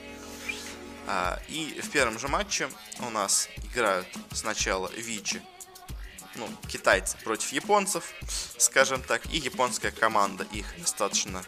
А, 1.07 1.41
и 1.49 1.81
в 1.81 1.91
первом 1.91 2.19
же 2.19 2.29
матче 2.29 2.69
у 3.01 3.11
нас 3.11 3.49
играют 3.73 4.07
сначала 4.33 4.91
Вичи 4.93 5.43
ну, 6.37 6.49
китайцы 6.69 7.17
против 7.19 7.53
японцев, 7.53 8.13
скажем 8.57 9.03
так, 9.03 9.27
и 9.33 9.39
японская 9.39 9.91
команда 9.91 10.47
их 10.53 10.67
достаточно 10.79 11.43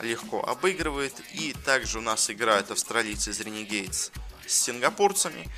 легко 0.00 0.42
обыгрывает. 0.42 1.14
И 1.34 1.54
также 1.64 1.98
у 1.98 2.02
нас 2.02 2.30
играют 2.30 2.70
австралийцы 2.70 3.30
из 3.30 3.40
Renegades 3.40 4.10
с 4.46 4.52
сингапурцами. 4.52 5.48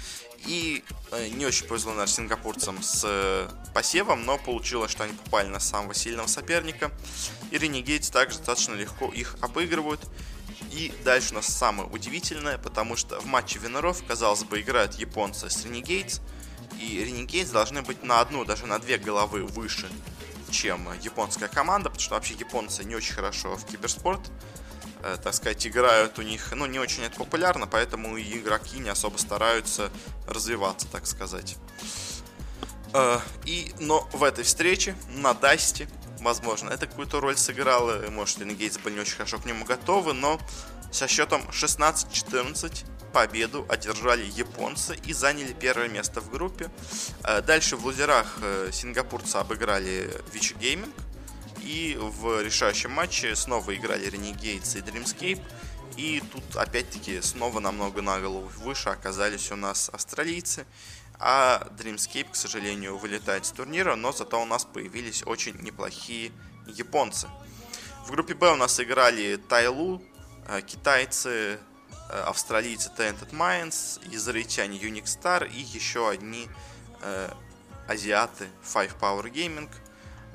И 0.47 0.85
э, 1.11 1.29
не 1.29 1.47
очень 1.47 1.67
повезло 1.67 1.95
наш 1.95 2.11
сингапурцам 2.11 2.83
с 2.83 3.03
э, 3.05 3.49
посевом, 3.75 4.25
но 4.25 4.39
получилось, 4.39 4.93
что 4.93 5.05
они 5.05 5.13
попали 5.15 5.49
на 5.49 5.61
самого 5.61 5.95
сильного 5.95 6.27
соперника. 6.27 6.93
И 7.51 7.57
Renegades 7.57 8.13
также 8.13 8.39
достаточно 8.39 8.75
легко 8.75 9.07
их 9.13 9.37
обыгрывают. 9.41 10.01
И 10.73 10.93
дальше 11.05 11.33
у 11.33 11.35
нас 11.37 11.47
самое 11.47 11.89
удивительное, 11.89 12.59
потому 12.59 12.97
что 12.97 13.19
в 13.21 13.27
матче 13.27 13.59
Виноров, 13.59 14.05
казалось 14.07 14.45
бы, 14.45 14.61
играют 14.61 14.95
японцы 14.95 15.51
с 15.51 15.65
Renegades– 15.65 16.21
и 16.81 17.03
Renegades 17.05 17.53
должны 17.53 17.83
быть 17.83 18.03
на 18.03 18.21
одну, 18.21 18.45
даже 18.45 18.67
на 18.67 18.79
две 18.79 18.99
головы 18.99 19.45
выше, 19.45 19.89
чем 20.51 20.89
японская 21.03 21.49
команда, 21.49 21.89
потому 21.91 22.01
что 22.01 22.15
вообще 22.15 22.35
японцы 22.35 22.85
не 22.85 22.95
очень 22.95 23.15
хорошо 23.15 23.57
в 23.57 23.65
киберспорт, 23.65 24.21
так 25.23 25.35
сказать, 25.35 25.67
играют 25.67 26.19
у 26.19 26.23
них, 26.23 26.53
ну, 26.53 26.67
не 26.67 26.79
очень 26.79 27.05
это 27.05 27.17
популярно, 27.17 27.67
поэтому 27.67 28.17
и 28.17 28.39
игроки 28.39 28.79
не 28.79 28.89
особо 28.89 29.19
стараются 29.19 29.91
развиваться, 30.27 30.87
так 30.89 31.07
сказать. 31.07 31.57
Э, 32.93 33.19
и, 33.45 33.73
но 33.79 34.09
в 34.13 34.25
этой 34.25 34.45
встрече 34.45 34.97
на 35.09 35.35
Дасте, 35.35 35.89
возможно, 36.21 36.71
это 36.71 36.87
какую-то 36.87 37.21
роль 37.21 37.37
сыграло, 37.37 38.09
может, 38.11 38.39
Renegades 38.39 38.81
были 38.83 38.95
не 38.95 39.01
очень 39.01 39.17
хорошо 39.17 39.39
к 39.39 39.45
нему 39.45 39.65
готовы, 39.65 40.13
но 40.13 40.41
со 40.91 41.09
счетом 41.09 41.43
16-14 41.51 42.85
победу 43.13 43.65
одержали 43.69 44.25
японцы 44.25 44.97
и 45.05 45.13
заняли 45.13 45.53
первое 45.53 45.89
место 45.89 46.21
в 46.21 46.31
группе. 46.31 46.71
Э, 47.25 47.43
дальше 47.43 47.77
в 47.77 47.85
лузерах 47.85 48.39
э, 48.43 48.71
сингапурцы 48.73 49.37
обыграли 49.37 50.11
Вичи 50.33 50.55
Gaming. 50.55 50.93
И 51.67 51.97
в 51.99 52.43
решающем 52.43 52.93
матче 52.93 53.35
снова 53.35 53.75
играли 53.75 54.07
Renegades 54.09 54.79
и 54.79 54.83
Dreamscape. 54.83 55.43
И 55.97 56.23
тут 56.33 56.57
опять-таки 56.57 57.21
снова 57.23 57.61
намного 57.61 58.03
на 58.03 58.21
голову 58.21 58.51
выше 58.59 58.91
оказались 58.91 59.51
у 59.51 59.57
нас 59.57 59.91
австралийцы. 59.93 60.67
А 61.19 61.67
Dreamscape, 61.79 62.31
к 62.33 62.37
сожалению, 62.37 62.99
вылетает 62.99 63.47
с 63.47 63.51
турнира, 63.51 63.97
но 63.97 64.13
зато 64.13 64.41
у 64.41 64.45
нас 64.45 64.65
появились 64.65 65.23
очень 65.27 65.57
неплохие 65.63 66.33
японцы. 66.67 67.29
В 68.07 68.11
группе 68.11 68.35
Б 68.35 68.53
у 68.53 68.57
нас 68.57 68.79
играли 68.79 69.37
Тайлу, 69.37 70.03
э, 70.49 70.61
китайцы, 70.61 71.59
Э, 72.09 72.23
австралийцы 72.23 72.91
Tainted 72.97 73.31
Minds, 73.33 74.01
израильтяне 74.13 74.79
Unix 74.79 75.19
Star 75.21 75.49
и 75.49 75.61
еще 75.61 76.09
одни 76.09 76.49
э, 77.03 77.31
азиаты 77.89 78.49
Five 78.63 78.93
Power 79.01 79.25
Gaming. 79.25 79.69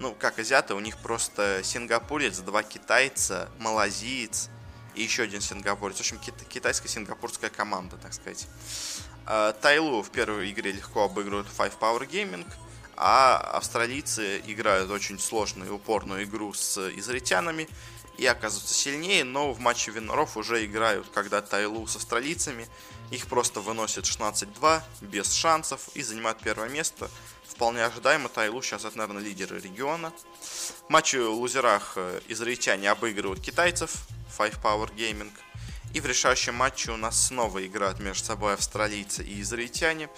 Ну, 0.01 0.15
как 0.17 0.39
азиаты, 0.39 0.73
у 0.73 0.79
них 0.79 0.97
просто 0.97 1.61
сингапурец, 1.63 2.39
два 2.39 2.63
китайца, 2.63 3.51
малазиец 3.59 4.49
и 4.95 5.03
еще 5.03 5.21
один 5.21 5.41
сингапурец. 5.41 5.97
В 5.97 5.99
общем, 5.99 6.17
китайско-сингапурская 6.49 7.51
команда, 7.51 7.97
так 7.97 8.11
сказать. 8.11 8.47
Э, 9.27 9.53
Тайлу 9.61 10.01
в 10.01 10.09
первой 10.09 10.49
игре 10.49 10.71
легко 10.71 11.03
обыгрывают 11.03 11.47
Five 11.55 11.73
Power 11.79 12.09
Gaming, 12.09 12.51
а 12.97 13.37
австралийцы 13.53 14.41
играют 14.47 14.89
очень 14.89 15.19
сложную 15.19 15.69
и 15.69 15.73
упорную 15.73 16.23
игру 16.23 16.51
с 16.51 16.79
израильтянами 16.97 17.69
и 18.17 18.25
оказываются 18.25 18.73
сильнее, 18.73 19.23
но 19.23 19.53
в 19.53 19.59
матче 19.59 19.91
Виноров 19.91 20.35
уже 20.35 20.65
играют, 20.65 21.09
когда 21.13 21.43
Тайлу 21.43 21.85
с 21.85 21.95
австралийцами, 21.95 22.67
их 23.11 23.27
просто 23.27 23.59
выносят 23.59 24.05
16-2, 24.05 24.81
без 25.01 25.31
шансов, 25.33 25.89
и 25.93 26.01
занимают 26.01 26.39
первое 26.39 26.69
место. 26.69 27.09
Вполне 27.61 27.85
ожидаемо, 27.85 28.27
Тайлу 28.27 28.63
сейчас 28.63 28.85
это, 28.85 28.97
наверное, 28.97 29.21
лидеры 29.21 29.59
региона. 29.59 30.11
В 30.41 30.89
матче 30.89 31.21
в 31.21 31.33
лузерах 31.33 31.93
э, 31.95 32.19
израильтяне 32.27 32.89
обыгрывают 32.89 33.39
китайцев, 33.39 34.07
Five 34.35 34.59
Power 34.63 34.91
Gaming. 34.95 35.31
И 35.93 35.99
в 35.99 36.07
решающем 36.07 36.55
матче 36.55 36.89
у 36.89 36.97
нас 36.97 37.27
снова 37.27 37.63
играют 37.63 37.99
между 37.99 38.25
собой 38.25 38.55
австралийцы 38.55 39.23
и 39.23 39.41
израильтяне. 39.41 40.09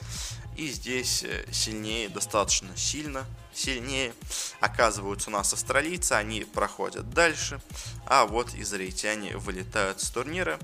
И 0.55 0.69
здесь 0.69 1.25
э, 1.25 1.45
сильнее, 1.51 2.07
достаточно 2.07 2.69
сильно 2.77 3.25
сильнее 3.53 4.13
оказываются 4.61 5.29
у 5.29 5.33
нас 5.33 5.51
австралийцы, 5.51 6.13
они 6.13 6.45
проходят 6.45 7.09
дальше, 7.09 7.59
а 8.05 8.25
вот 8.25 8.55
израильтяне 8.55 9.35
вылетают 9.35 9.99
с 9.99 10.09
турнира, 10.11 10.59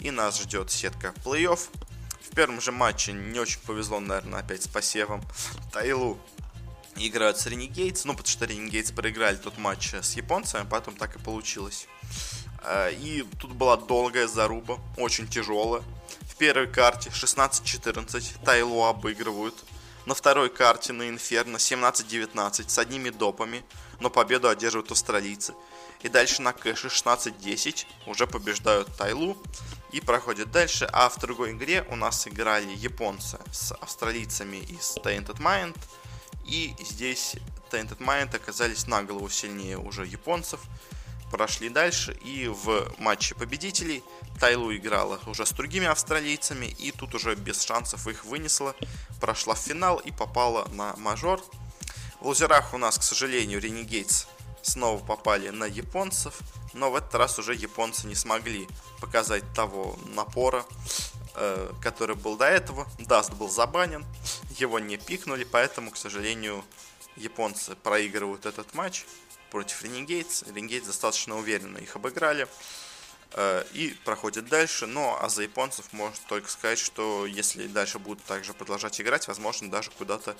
и 0.00 0.10
нас 0.10 0.40
ждет 0.40 0.70
сетка 0.70 1.12
плей-офф. 1.22 1.60
В 2.34 2.36
первом 2.36 2.60
же 2.60 2.72
матче 2.72 3.12
не 3.12 3.38
очень 3.38 3.60
повезло, 3.60 4.00
наверное, 4.00 4.40
опять 4.40 4.64
с 4.64 4.66
посевом. 4.66 5.22
Тайлу 5.72 6.18
играют 6.96 7.38
с 7.38 7.46
Ренегейтс, 7.46 8.04
ну, 8.04 8.14
потому 8.14 8.28
что 8.28 8.44
Ренегейтс 8.44 8.90
проиграли 8.90 9.36
тот 9.36 9.56
матч 9.56 9.94
с 9.94 10.14
японцами, 10.14 10.66
потом 10.68 10.96
так 10.96 11.14
и 11.14 11.20
получилось. 11.20 11.86
Э, 12.64 12.92
и 12.92 13.24
тут 13.38 13.52
была 13.52 13.76
долгая 13.76 14.26
заруба, 14.26 14.80
очень 14.96 15.28
тяжелая. 15.28 15.84
В 16.22 16.34
первой 16.34 16.66
карте 16.66 17.08
16-14 17.10 18.44
Тайлу 18.44 18.82
обыгрывают. 18.82 19.54
На 20.04 20.16
второй 20.16 20.50
карте 20.50 20.92
на 20.92 21.08
Инферно 21.08 21.58
17-19 21.58 22.68
с 22.68 22.78
одними 22.78 23.10
допами, 23.10 23.62
но 24.00 24.10
победу 24.10 24.48
одерживают 24.48 24.90
австралийцы. 24.90 25.54
И 26.04 26.08
дальше 26.08 26.42
на 26.42 26.52
кэше 26.52 26.88
16-10 26.88 27.86
уже 28.06 28.26
побеждают 28.26 28.94
Тайлу 28.96 29.36
и 29.90 30.00
проходят 30.00 30.50
дальше. 30.50 30.88
А 30.92 31.08
в 31.08 31.18
другой 31.18 31.52
игре 31.52 31.84
у 31.88 31.96
нас 31.96 32.28
играли 32.28 32.72
японцы 32.76 33.38
с 33.50 33.72
австралийцами 33.72 34.58
из 34.58 34.96
Tainted 35.02 35.38
Mind. 35.38 35.76
И 36.44 36.76
здесь 36.78 37.36
Tainted 37.70 37.98
Mind 37.98 38.36
оказались 38.36 38.86
на 38.86 39.02
голову 39.02 39.30
сильнее 39.30 39.78
уже 39.78 40.06
японцев 40.06 40.60
прошли 41.30 41.68
дальше. 41.70 42.12
И 42.22 42.48
в 42.48 42.94
матче 42.98 43.34
победителей 43.34 44.04
Тайлу 44.38 44.76
играла 44.76 45.18
уже 45.26 45.46
с 45.46 45.50
другими 45.50 45.86
австралийцами. 45.86 46.66
И 46.66 46.92
тут 46.92 47.14
уже 47.14 47.34
без 47.34 47.62
шансов 47.62 48.06
их 48.06 48.26
вынесла. 48.26 48.76
Прошла 49.20 49.54
в 49.54 49.58
финал 49.58 49.96
и 49.96 50.12
попала 50.12 50.68
на 50.68 50.94
мажор. 50.96 51.42
В 52.20 52.26
лузерах 52.26 52.72
у 52.74 52.78
нас, 52.78 52.98
к 52.98 53.02
сожалению, 53.02 53.60
Ренегейтс 53.60 54.26
снова 54.64 55.04
попали 55.04 55.50
на 55.50 55.64
японцев. 55.64 56.38
Но 56.72 56.90
в 56.90 56.96
этот 56.96 57.14
раз 57.14 57.38
уже 57.38 57.54
японцы 57.54 58.06
не 58.06 58.14
смогли 58.14 58.66
показать 59.00 59.44
того 59.54 59.96
напора, 60.06 60.64
э, 61.34 61.70
который 61.80 62.16
был 62.16 62.36
до 62.36 62.46
этого. 62.46 62.88
Даст 62.98 63.32
был 63.34 63.48
забанен, 63.48 64.04
его 64.58 64.78
не 64.78 64.96
пикнули, 64.96 65.44
поэтому, 65.44 65.90
к 65.90 65.96
сожалению, 65.96 66.64
японцы 67.16 67.76
проигрывают 67.76 68.46
этот 68.46 68.74
матч 68.74 69.04
против 69.50 69.84
Ренегейтс. 69.84 70.42
Ренегейтс 70.54 70.86
достаточно 70.86 71.36
уверенно 71.36 71.78
их 71.78 71.94
обыграли 71.94 72.48
и 73.72 73.96
проходит 74.04 74.48
дальше. 74.48 74.86
Но 74.86 75.18
а 75.20 75.28
за 75.28 75.42
японцев 75.42 75.92
можно 75.92 76.16
только 76.28 76.48
сказать, 76.48 76.78
что 76.78 77.26
если 77.26 77.66
дальше 77.66 77.98
будут 77.98 78.24
также 78.24 78.52
продолжать 78.52 79.00
играть, 79.00 79.26
возможно, 79.26 79.70
даже 79.70 79.90
куда-то 79.90 80.36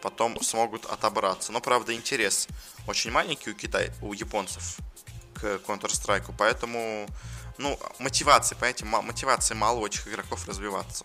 потом 0.00 0.40
смогут 0.42 0.86
отобраться. 0.86 1.52
Но, 1.52 1.60
правда, 1.60 1.94
интерес 1.94 2.48
очень 2.86 3.10
маленький 3.10 3.50
у, 3.50 3.54
Китай, 3.54 3.90
у 4.00 4.12
японцев 4.12 4.78
к 5.34 5.44
Counter-Strike, 5.66 6.34
поэтому, 6.36 7.06
ну, 7.58 7.78
мотивации, 7.98 8.54
понимаете, 8.54 8.84
мотивации 8.84 9.54
мало 9.54 9.78
у 9.78 9.86
этих 9.86 10.08
игроков 10.08 10.46
развиваться. 10.48 11.04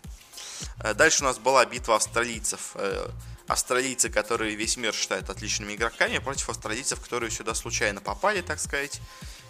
Э, 0.84 0.94
дальше 0.94 1.24
у 1.24 1.26
нас 1.26 1.38
была 1.38 1.66
битва 1.66 1.96
австралийцев 1.96 2.72
э, 2.76 3.10
австралийцы, 3.48 4.10
которые 4.10 4.56
весь 4.56 4.78
мир 4.78 4.94
считают 4.94 5.30
отличными 5.30 5.74
игроками, 5.74 6.18
против 6.20 6.50
австралийцев, 6.50 7.00
которые 7.02 7.30
сюда 7.32 7.54
случайно 7.54 8.02
попали, 8.02 8.42
так 8.42 8.60
сказать. 8.60 9.02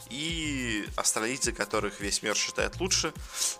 И 0.10 0.88
австралийцы, 0.96 1.52
которых 1.52 2.00
весь 2.00 2.22
мир 2.24 2.36
считает 2.36 2.80
лучше, 2.80 3.14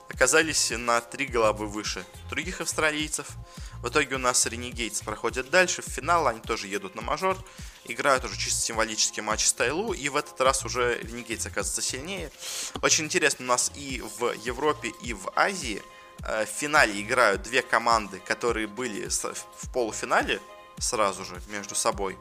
оказались 0.10 0.72
на 0.72 1.02
три 1.02 1.26
головы 1.26 1.68
выше 1.68 2.06
других 2.30 2.62
австралийцев. 2.62 3.28
В 3.82 3.90
итоге 3.90 4.16
у 4.16 4.20
нас 4.20 4.46
Ренегейтс 4.46 5.02
проходят 5.02 5.50
дальше, 5.50 5.82
в 5.82 5.86
финал 5.86 6.28
они 6.28 6.40
тоже 6.40 6.68
едут 6.68 6.96
на 6.96 7.02
мажор, 7.02 7.38
играют 7.86 8.24
уже 8.24 8.38
чисто 8.38 8.62
символический 8.62 9.22
матч 9.22 9.46
с 9.46 9.54
Тайлу, 9.54 9.94
и 9.94 10.08
в 10.08 10.16
этот 10.16 10.40
раз 10.40 10.64
уже 10.64 11.00
Ренегейтс 11.02 11.46
оказывается 11.46 11.82
сильнее. 11.82 12.32
Очень 12.82 13.06
интересно, 13.06 13.44
у 13.44 13.48
нас 13.50 13.72
и 13.76 14.02
в 14.20 14.32
Европе, 14.46 14.92
и 15.02 15.14
в 15.14 15.32
Азии– 15.36 15.82
Э, 16.26 16.46
в 16.46 16.50
финале 16.50 17.02
играют 17.02 17.44
две 17.44 17.62
команды, 17.62 18.20
которые 18.20 18.68
были 18.68 19.08
в 19.10 19.72
полуфинале 19.72 20.40
сразу 20.80 21.26
же 21.26 21.42
между 21.50 21.76
собой. 21.76 22.18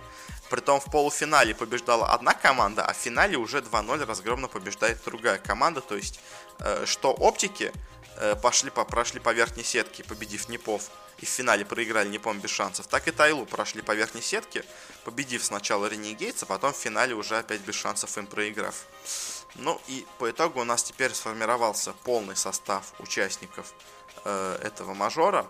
Притом 0.52 0.80
в 0.80 0.90
полуфинале 0.90 1.54
побеждала 1.54 2.08
одна 2.08 2.34
команда, 2.34 2.84
а 2.84 2.92
в 2.92 2.96
финале 2.98 3.38
уже 3.38 3.60
2-0 3.60 4.04
разгромно 4.04 4.48
побеждает 4.48 4.98
другая 5.02 5.38
команда. 5.38 5.80
То 5.80 5.96
есть, 5.96 6.20
э, 6.58 6.84
что 6.84 7.10
оптики 7.10 7.72
э, 8.18 8.36
пошли 8.36 8.68
по, 8.68 8.84
прошли 8.84 9.18
по 9.18 9.32
верхней 9.32 9.64
сетке, 9.64 10.04
победив 10.04 10.50
Непов, 10.50 10.90
и 11.16 11.24
в 11.24 11.28
финале 11.30 11.64
проиграли 11.64 12.10
Непом 12.10 12.38
без 12.38 12.50
шансов, 12.50 12.86
так 12.86 13.08
и 13.08 13.12
Тайлу 13.12 13.46
прошли 13.46 13.80
по 13.80 13.92
верхней 13.92 14.20
сетке, 14.20 14.62
победив 15.04 15.42
сначала 15.42 15.86
Ренегейтс, 15.86 16.42
а 16.42 16.46
потом 16.46 16.74
в 16.74 16.76
финале 16.76 17.14
уже 17.14 17.38
опять 17.38 17.62
без 17.62 17.74
шансов 17.74 18.18
им 18.18 18.26
проиграв. 18.26 18.84
Ну 19.54 19.80
и 19.86 20.04
по 20.18 20.30
итогу 20.30 20.60
у 20.60 20.64
нас 20.64 20.82
теперь 20.82 21.14
сформировался 21.14 21.94
полный 22.04 22.36
состав 22.36 22.92
участников 22.98 23.72
э, 24.26 24.58
этого 24.62 24.92
мажора. 24.92 25.46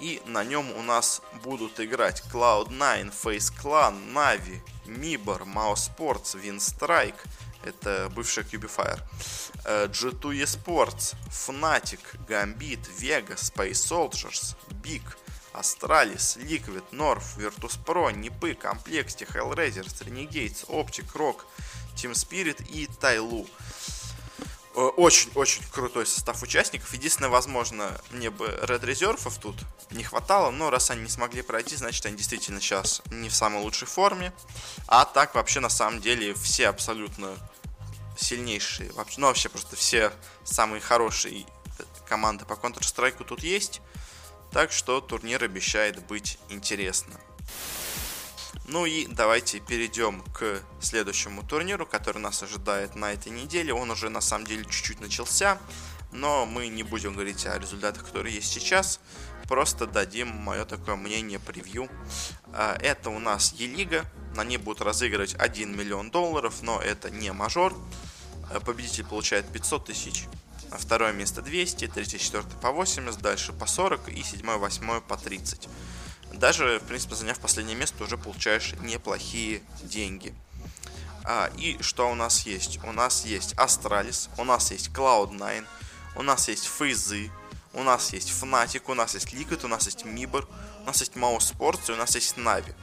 И 0.00 0.20
на 0.26 0.44
нем 0.44 0.70
у 0.72 0.82
нас 0.82 1.22
будут 1.42 1.78
играть 1.80 2.22
Cloud9, 2.32 3.12
Face 3.12 3.52
Clan, 3.62 4.12
Navi, 4.12 4.60
Mibor, 4.86 5.44
Mouse 5.44 5.90
Sports, 5.96 6.34
Winstrike, 6.34 7.20
это 7.64 8.10
бывшая 8.14 8.44
Cubifier, 8.44 9.00
э, 9.64 9.86
G2 9.86 10.42
Esports, 10.42 11.14
Fnatic, 11.30 12.00
Gambit, 12.26 12.88
Vega, 12.98 13.36
Space 13.36 13.86
Soldiers, 13.88 14.56
Big, 14.82 15.02
Astralis, 15.54 16.36
Liquid, 16.36 16.84
North, 16.92 17.36
Virtus.pro, 17.36 18.10
Нипы, 18.10 18.54
Комплекте, 18.54 19.26
Hellraisers, 19.26 20.02
Renegades, 20.04 20.64
Optic, 20.68 21.14
Rock, 21.14 21.44
Team 21.94 22.12
Spirit 22.14 22.64
и 22.70 22.86
Тайлу. 23.00 23.46
Очень-очень 24.74 25.62
крутой 25.70 26.06
состав 26.06 26.42
участников. 26.42 26.92
Единственное, 26.94 27.28
возможно, 27.28 28.00
мне 28.10 28.30
бы 28.30 28.46
Red 28.46 28.80
Reserve 28.80 29.38
тут 29.40 29.56
не 29.90 30.02
хватало, 30.02 30.50
но 30.50 30.70
раз 30.70 30.90
они 30.90 31.02
не 31.02 31.08
смогли 31.08 31.42
пройти, 31.42 31.76
значит, 31.76 32.06
они 32.06 32.16
действительно 32.16 32.60
сейчас 32.60 33.02
не 33.10 33.28
в 33.28 33.34
самой 33.34 33.62
лучшей 33.62 33.86
форме. 33.86 34.32
А 34.86 35.04
так, 35.04 35.34
вообще, 35.34 35.60
на 35.60 35.68
самом 35.68 36.00
деле, 36.00 36.32
все 36.34 36.68
абсолютно 36.68 37.36
сильнейшие, 38.16 38.92
вообще, 38.92 39.20
ну, 39.20 39.26
вообще 39.26 39.48
просто 39.48 39.76
все 39.76 40.12
самые 40.44 40.80
хорошие 40.80 41.46
команды 42.06 42.44
по 42.44 42.54
Counter-Strike 42.54 43.24
тут 43.24 43.42
есть. 43.42 43.80
Так 44.52 44.72
что 44.72 45.00
турнир 45.00 45.42
обещает 45.44 46.02
быть 46.06 46.38
интересным. 46.48 47.18
Ну 48.72 48.86
и 48.86 49.06
давайте 49.06 49.60
перейдем 49.60 50.22
к 50.32 50.62
следующему 50.80 51.42
турниру, 51.42 51.84
который 51.84 52.22
нас 52.22 52.42
ожидает 52.42 52.96
на 52.96 53.12
этой 53.12 53.30
неделе. 53.30 53.74
Он 53.74 53.90
уже 53.90 54.08
на 54.08 54.22
самом 54.22 54.46
деле 54.46 54.64
чуть-чуть 54.64 54.98
начался, 54.98 55.58
но 56.10 56.46
мы 56.46 56.68
не 56.68 56.82
будем 56.82 57.12
говорить 57.12 57.44
о 57.44 57.58
результатах, 57.58 58.06
которые 58.06 58.34
есть 58.34 58.50
сейчас. 58.50 58.98
Просто 59.46 59.86
дадим 59.86 60.28
мое 60.28 60.64
такое 60.64 60.96
мнение, 60.96 61.38
превью. 61.38 61.90
А, 62.54 62.74
это 62.80 63.10
у 63.10 63.18
нас 63.18 63.52
Е-лига. 63.58 64.06
На 64.36 64.42
ней 64.42 64.56
будут 64.56 64.80
разыгрывать 64.80 65.34
1 65.34 65.76
миллион 65.76 66.10
долларов, 66.10 66.62
но 66.62 66.80
это 66.80 67.10
не 67.10 67.30
мажор. 67.30 67.76
А, 68.50 68.58
победитель 68.60 69.04
получает 69.04 69.46
500 69.52 69.84
тысяч. 69.84 70.24
Второе 70.70 71.12
место 71.12 71.42
200, 71.42 71.88
третье, 71.88 72.16
четвертое 72.16 72.56
по 72.56 72.72
80, 72.72 73.20
дальше 73.20 73.52
по 73.52 73.66
40 73.66 74.08
и 74.08 74.22
седьмое, 74.22 74.56
восьмое 74.56 75.00
по 75.00 75.18
30 75.18 75.68
даже, 76.34 76.78
в 76.78 76.84
принципе, 76.84 77.14
заняв 77.14 77.38
последнее 77.38 77.76
место, 77.76 78.04
уже 78.04 78.16
получаешь 78.16 78.74
неплохие 78.80 79.62
деньги. 79.82 80.34
А, 81.24 81.50
и 81.56 81.80
что 81.80 82.10
у 82.10 82.14
нас 82.14 82.46
есть? 82.46 82.82
У 82.84 82.92
нас 82.92 83.24
есть 83.24 83.54
Astralis, 83.54 84.28
у 84.38 84.44
нас 84.44 84.70
есть 84.72 84.88
Cloud9, 84.88 85.64
у 86.16 86.22
нас 86.22 86.48
есть 86.48 86.66
FaZe 86.66 87.09
ы, 87.09 87.30
у 87.74 87.82
нас 87.82 88.12
есть 88.12 88.30
Fnatic, 88.30 88.82
у 88.86 88.94
нас 88.94 89.14
есть 89.14 89.32
Liquid, 89.32 89.64
у 89.64 89.68
нас 89.68 89.86
есть 89.86 90.04
MIBR, 90.04 90.46
у 90.82 90.86
нас 90.86 91.00
есть 91.00 91.12
mousesports 91.14 91.88
и 91.88 91.92
у 91.92 91.96
нас 91.96 92.14
есть 92.14 92.36
Navi. 92.36 92.74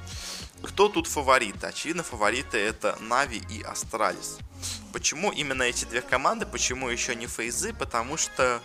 кто 0.63 0.87
тут 0.89 1.07
фавориты? 1.07 1.67
Очевидно, 1.67 2.03
фавориты 2.03 2.57
это 2.57 2.97
Navi 3.01 3.41
и 3.49 3.61
Astralis. 3.61 4.37
Почему 4.93 5.31
именно 5.31 5.63
эти 5.63 5.85
две 5.85 6.01
команды? 6.01 6.45
Почему 6.45 6.89
еще 6.89 7.15
не 7.15 7.27
FaZe 7.27 7.58
ы? 7.58 7.73
Потому 7.73 8.17
что 8.17 8.61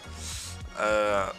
э, 0.76 1.32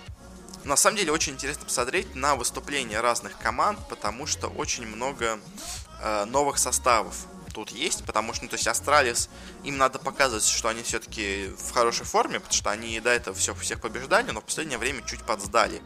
на 0.65 0.75
самом 0.75 0.97
деле 0.97 1.12
очень 1.12 1.34
интересно 1.34 1.65
посмотреть 1.65 2.15
на 2.15 2.36
выступления 2.36 2.99
разных 2.99 3.38
команд, 3.38 3.80
потому 3.88 4.25
что 4.25 4.47
очень 4.47 4.86
много 4.88 5.39
э, 6.01 6.25
новых 6.25 6.58
составов 6.58 7.15
тут 7.54 7.69
есть, 7.69 8.04
потому 8.04 8.34
что, 8.34 8.43
ну, 8.43 8.49
то 8.49 8.56
есть 8.56 8.67
Астралис, 8.67 9.30
им 9.63 9.78
надо 9.78 9.99
показывать, 9.99 10.45
что 10.45 10.67
они 10.67 10.84
все-таки 10.84 11.51
в 11.58 11.71
хорошей 11.71 12.06
форме, 12.06 12.39
потому 12.39 12.54
что 12.54 12.71
они 12.71 12.99
до 12.99 13.12
этого 13.12 13.36
все, 13.38 13.54
всех 13.54 13.80
побеждали, 13.80 14.32
но 14.32 14.41
в 14.41 14.43
последнее 14.43 14.78
время 14.78 15.04
чуть 15.04 15.23
подсдали. 15.23 15.82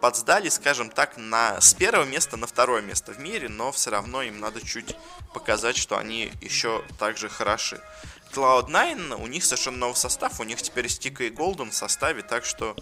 Подсдали, 0.00 0.48
скажем 0.48 0.90
так, 0.90 1.16
на, 1.16 1.60
с 1.60 1.74
первого 1.74 2.04
места 2.04 2.36
на 2.36 2.46
второе 2.46 2.82
место 2.82 3.12
в 3.12 3.18
мире, 3.18 3.48
но 3.48 3.72
все 3.72 3.90
равно 3.90 4.22
им 4.22 4.38
надо 4.38 4.64
чуть 4.64 4.96
показать, 5.34 5.76
что 5.76 5.98
они 5.98 6.32
еще 6.40 6.84
также 6.98 7.28
хороши. 7.28 7.80
Cloud9, 8.32 9.22
у 9.22 9.26
них 9.26 9.44
совершенно 9.44 9.78
новый 9.78 9.96
состав, 9.96 10.40
у 10.40 10.44
них 10.44 10.62
теперь 10.62 10.88
Стика 10.88 11.24
и 11.24 11.30
Голден 11.30 11.70
в 11.70 11.74
составе, 11.74 12.22
так 12.22 12.44
что 12.44 12.76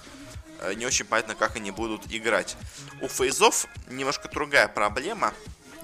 не 0.75 0.87
очень 0.87 1.05
понятно, 1.05 1.35
как 1.35 1.57
они 1.57 1.71
будут 1.71 2.03
играть. 2.11 2.57
У 3.01 3.09
Фейзов 3.09 3.67
немножко 3.89 4.29
другая 4.29 4.69
проблема 4.69 5.33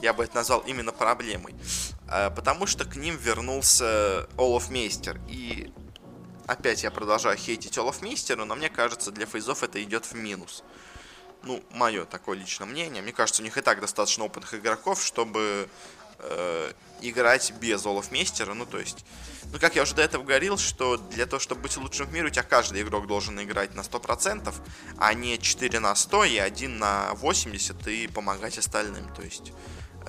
я 0.01 0.13
бы 0.13 0.25
это 0.25 0.37
назвал 0.37 0.61
именно 0.61 0.93
проблемой. 0.93 1.55
Э, 2.09 2.31
потому 2.31 2.67
что 2.67 2.85
к 2.85 2.97
ним 2.97 3.17
вернулся 3.17 4.29
Олаф 4.37 4.71
Мейстер. 4.71 5.21
И 5.29 5.73
опять 6.47 6.83
я 6.83 6.91
продолжаю 6.91 7.37
хейтить 7.37 7.77
Олаф 7.79 8.03
Мейстера, 8.03 8.45
но 8.45 8.55
мне 8.55 8.69
кажется, 8.69 9.11
для 9.11 9.27
фейзов 9.27 9.63
это 9.63 9.83
идет 9.83 10.07
в 10.07 10.15
минус. 10.15 10.63
Ну, 11.43 11.63
мое 11.71 12.05
такое 12.05 12.37
личное 12.37 12.67
мнение. 12.67 13.03
Мне 13.03 13.13
кажется, 13.13 13.43
у 13.43 13.45
них 13.45 13.57
и 13.57 13.61
так 13.61 13.81
достаточно 13.81 14.25
опытных 14.25 14.55
игроков, 14.55 15.05
чтобы 15.05 15.69
э, 16.19 16.73
играть 17.01 17.53
без 17.61 17.85
Олаф 17.87 18.11
Мейстера. 18.11 18.55
Ну, 18.55 18.67
то 18.67 18.79
есть, 18.79 19.05
ну, 19.53 19.59
как 19.59 19.77
я 19.77 19.83
уже 19.83 19.95
до 19.95 20.03
этого 20.03 20.23
говорил, 20.25 20.59
что 20.59 20.97
для 20.97 21.27
того, 21.27 21.41
чтобы 21.41 21.63
быть 21.63 21.77
лучшим 21.77 22.07
в 22.07 22.13
мире, 22.13 22.27
у 22.27 22.31
тебя 22.31 22.43
каждый 22.43 22.83
игрок 22.83 23.07
должен 23.07 23.41
играть 23.43 23.75
на 23.75 23.81
100%, 23.81 24.55
а 24.99 25.15
не 25.15 25.39
4 25.39 25.81
на 25.81 25.95
100 25.95 26.25
и 26.25 26.39
1 26.39 26.79
на 26.79 27.15
80 27.15 27.87
и 27.89 28.09
помогать 28.09 28.59
остальным. 28.59 29.13
То 29.15 29.23
есть, 29.23 29.53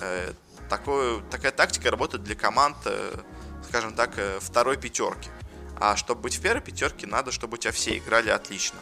Э, 0.00 0.32
такое, 0.68 1.20
такая 1.30 1.52
тактика 1.52 1.90
работает 1.90 2.24
для 2.24 2.34
команд, 2.34 2.76
э, 2.84 3.16
скажем 3.68 3.94
так, 3.94 4.12
э, 4.16 4.38
второй 4.40 4.76
пятерки. 4.76 5.28
А 5.78 5.96
чтобы 5.96 6.22
быть 6.22 6.36
в 6.36 6.42
первой 6.42 6.62
пятерке, 6.62 7.06
надо, 7.06 7.32
чтобы 7.32 7.54
у 7.54 7.56
тебя 7.56 7.72
все 7.72 7.98
играли 7.98 8.30
отлично. 8.30 8.78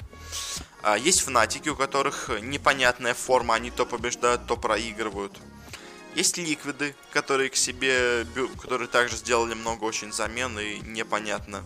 А 0.82 0.96
есть 0.96 1.20
фнатики, 1.22 1.68
у 1.68 1.76
которых 1.76 2.30
непонятная 2.40 3.14
форма, 3.14 3.54
они 3.54 3.70
то 3.70 3.84
побеждают, 3.84 4.46
то 4.46 4.56
проигрывают. 4.56 5.38
Есть 6.18 6.36
ликвиды, 6.36 6.96
которые 7.12 7.48
к 7.48 7.54
себе, 7.54 8.26
которые 8.60 8.88
также 8.88 9.14
сделали 9.14 9.54
много 9.54 9.84
очень 9.84 10.12
замен 10.12 10.58
и 10.58 10.80
непонятно, 10.80 11.62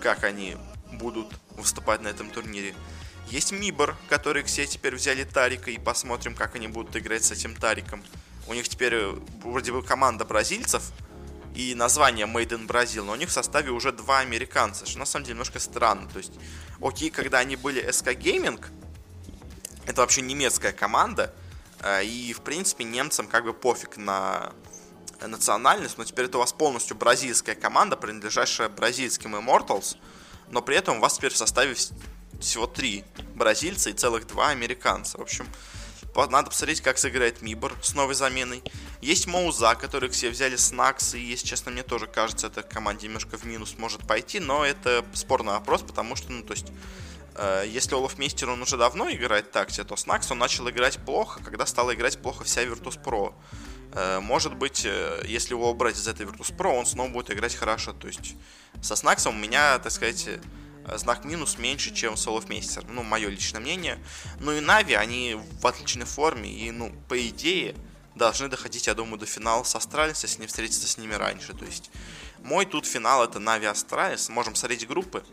как 0.00 0.22
они 0.22 0.56
будут 0.92 1.26
выступать 1.56 2.02
на 2.02 2.06
этом 2.06 2.30
турнире. 2.30 2.72
Есть 3.28 3.50
Мибор, 3.50 3.96
которые 4.08 4.46
себе 4.46 4.68
теперь 4.68 4.94
взяли 4.94 5.24
Тарика, 5.24 5.72
и 5.72 5.76
посмотрим, 5.76 6.36
как 6.36 6.54
они 6.54 6.68
будут 6.68 6.94
играть 6.94 7.24
с 7.24 7.32
этим 7.32 7.56
Тариком. 7.56 8.04
У 8.46 8.54
них 8.54 8.68
теперь 8.68 8.94
э, 8.94 9.18
вроде 9.42 9.72
бы 9.72 9.82
команда 9.82 10.24
бразильцев, 10.24 10.92
и 11.56 11.74
название 11.74 12.26
Made 12.26 12.50
in 12.50 12.68
Brazil, 12.68 13.02
но 13.02 13.10
у 13.10 13.16
них 13.16 13.30
в 13.30 13.32
составе 13.32 13.72
уже 13.72 13.90
два 13.90 14.20
американца, 14.20 14.86
что 14.86 15.00
на 15.00 15.04
самом 15.04 15.24
деле 15.24 15.32
немножко 15.32 15.58
странно. 15.58 16.08
То 16.08 16.18
есть, 16.18 16.34
окей, 16.80 17.10
когда 17.10 17.38
они 17.38 17.56
были 17.56 17.84
SK 17.84 18.16
Gaming, 18.16 18.64
это 19.84 20.02
вообще 20.02 20.20
немецкая 20.20 20.70
команда, 20.70 21.34
э, 21.34 21.45
и, 22.02 22.32
в 22.32 22.40
принципе, 22.40 22.84
немцам 22.84 23.26
как 23.26 23.44
бы 23.44 23.52
пофиг 23.52 23.96
на 23.96 24.52
национальность, 25.20 25.98
но 25.98 26.04
теперь 26.04 26.26
это 26.26 26.38
у 26.38 26.40
вас 26.40 26.52
полностью 26.52 26.96
бразильская 26.96 27.54
команда, 27.54 27.96
принадлежащая 27.96 28.68
бразильским 28.68 29.34
Immortals, 29.36 29.96
но 30.50 30.62
при 30.62 30.76
этом 30.76 30.98
у 30.98 31.00
вас 31.00 31.16
теперь 31.16 31.32
в 31.32 31.36
составе 31.36 31.74
всего 32.40 32.66
три 32.66 33.04
бразильца 33.34 33.90
и 33.90 33.92
целых 33.92 34.26
два 34.26 34.48
американца. 34.48 35.18
В 35.18 35.22
общем, 35.22 35.46
надо 36.30 36.50
посмотреть, 36.50 36.80
как 36.80 36.98
сыграет 36.98 37.42
Мибор 37.42 37.74
с 37.82 37.94
новой 37.94 38.14
заменой. 38.14 38.62
Есть 39.02 39.26
Моуза, 39.26 39.74
который 39.74 40.12
себе 40.12 40.30
взяли 40.30 40.56
Снакс, 40.56 41.14
и, 41.14 41.20
если 41.20 41.46
честно, 41.46 41.70
мне 41.70 41.82
тоже 41.82 42.06
кажется, 42.06 42.46
эта 42.46 42.62
команда 42.62 43.04
немножко 43.04 43.36
в 43.36 43.44
минус 43.44 43.74
может 43.76 44.06
пойти, 44.06 44.40
но 44.40 44.64
это 44.64 45.04
спорный 45.12 45.52
вопрос, 45.52 45.82
потому 45.82 46.16
что, 46.16 46.32
ну, 46.32 46.42
то 46.42 46.54
есть, 46.54 46.68
э, 46.68 46.72
если 47.66 47.94
olofmeister, 47.94 48.50
он 48.50 48.62
уже 48.62 48.76
давно 48.76 49.10
играет 49.10 49.50
так 49.50 49.70
себе, 49.70 49.84
то 49.84 49.96
Snax 49.96 50.30
он 50.30 50.38
начал 50.38 50.68
играть 50.70 50.98
плохо, 50.98 51.40
когда 51.44 51.66
стала 51.66 51.94
играть 51.94 52.18
плохо 52.18 52.44
вся 52.44 52.64
Virtus.pro. 52.64 53.34
Э, 53.92 54.20
может 54.20 54.54
быть, 54.54 54.84
э, 54.84 55.22
если 55.26 55.54
его 55.54 55.70
убрать 55.70 55.96
из 55.96 56.06
этой 56.06 56.26
Virtus.pro, 56.26 56.78
он 56.78 56.86
снова 56.86 57.08
будет 57.08 57.30
играть 57.30 57.54
хорошо, 57.54 57.92
то 57.92 58.06
есть, 58.06 58.34
со 58.82 58.96
Snax 58.96 59.21
ом 59.21 59.34
у 59.34 59.38
меня, 59.38 59.78
так 59.78 59.92
сказать, 59.92 60.28
знак 60.94 61.24
минус 61.24 61.58
меньше, 61.58 61.94
чем 61.94 62.16
с 62.16 62.21
olofmeister. 62.21 62.84
Ну, 62.88 63.02
мое 63.02 63.28
личное 63.28 63.60
мнение. 63.60 63.98
Ну 64.38 64.52
и 64.52 64.60
Navi, 64.60 64.94
они 64.94 65.36
в 65.60 65.66
отличной 65.66 66.06
форме. 66.06 66.50
И, 66.50 66.70
ну, 66.70 66.92
по 67.08 67.18
идее, 67.26 67.74
должны 68.14 68.48
доходить, 68.48 68.86
я 68.86 68.94
думаю, 68.94 69.18
до 69.18 69.26
финала 69.26 69.64
с 69.64 69.74
Astralis, 69.74 70.22
если 70.22 70.42
не 70.42 70.46
встретиться 70.46 70.86
с 70.86 70.98
ними 70.98 71.14
раньше. 71.14 71.54
То 71.54 71.64
есть, 71.64 71.90
мой 72.42 72.66
тут 72.66 72.86
финал 72.86 73.24
это 73.24 73.38
Navi 73.38 73.66
Astralis. 73.66 74.28
Можем 74.28 74.54
смотреть 74.54 74.86
группы. 74.86 75.24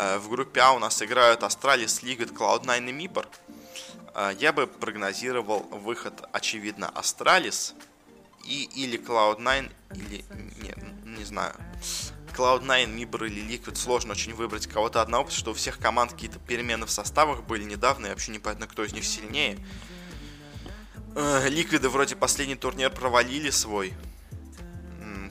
Э, 0.00 0.16
в 0.16 0.30
группе 0.30 0.60
А 0.60 0.72
у 0.72 0.78
нас 0.78 1.02
играют 1.02 1.42
Astralis, 1.42 2.02
Liquid, 2.02 2.32
Cloud9 2.32 2.88
и 2.88 2.92
MIBR. 2.92 3.28
Э, 4.14 4.32
я 4.38 4.50
бы 4.52 4.66
прогнозировал 4.66 5.60
выход, 5.70 6.26
очевидно, 6.32 6.88
Astralis 6.88 7.74
и 8.46 8.64
или 8.74 8.98
Cloud9, 8.98 9.70
или... 9.94 10.24
Не, 10.62 11.18
не 11.18 11.24
знаю. 11.24 11.54
Cloud9, 12.34 12.94
MIBR 12.96 13.26
или 13.26 13.42
Liquid 13.42 13.74
сложно 13.74 14.12
очень 14.12 14.32
выбрать 14.32 14.66
кого-то 14.66 15.02
одного, 15.02 15.24
потому 15.24 15.38
что 15.38 15.50
у 15.50 15.54
всех 15.54 15.78
команд 15.78 16.12
какие-то 16.12 16.38
перемены 16.38 16.86
в 16.86 16.90
составах 16.90 17.42
были 17.42 17.64
недавно, 17.64 18.06
и 18.06 18.08
вообще 18.08 18.32
непонятно, 18.32 18.68
кто 18.68 18.84
из 18.84 18.94
них 18.94 19.04
сильнее. 19.04 19.58
Liquid 21.14 21.79
ы 21.79 21.90
вроде 21.90 22.16
последний 22.16 22.54
турнир 22.54 22.88
провалили 22.90 23.50
свой. 23.50 23.92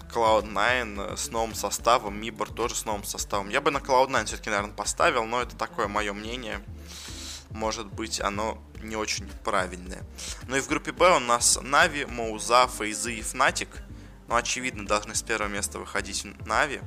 Cloud9 0.09 1.15
с 1.15 1.29
новым 1.29 1.53
составом, 1.53 2.19
MIBR 2.19 2.51
тоже 2.51 2.75
с 2.75 2.85
новым 2.85 3.03
составом. 3.03 3.49
Я 3.49 3.61
бы 3.61 3.71
на 3.71 3.77
Cloud9 3.77 4.25
все-таки, 4.25 4.49
наверное, 4.49 4.73
поставил, 4.73 5.25
но 5.25 5.41
это 5.41 5.55
такое 5.55 5.87
мое 5.87 6.13
мнение. 6.13 6.61
Может 7.51 7.87
быть, 7.87 8.19
оно 8.21 8.61
не 8.81 8.95
очень 8.95 9.27
правильное. 9.43 10.03
Ну 10.47 10.55
и 10.55 10.61
в 10.61 10.67
группе 10.67 10.91
Б 10.91 11.15
у 11.15 11.19
нас 11.19 11.59
Navi, 11.61 12.05
Mouz 12.05 12.67
а, 12.67 12.81
FaZe 12.81 13.09
ы 13.09 13.15
и 13.15 13.21
Fnatic. 13.21 13.69
Ну, 14.27 14.35
очевидно, 14.35 14.85
должны 14.85 15.15
с 15.15 15.21
первого 15.21 15.49
места 15.49 15.79
выходить 15.79 16.25
Navi. 16.45 16.81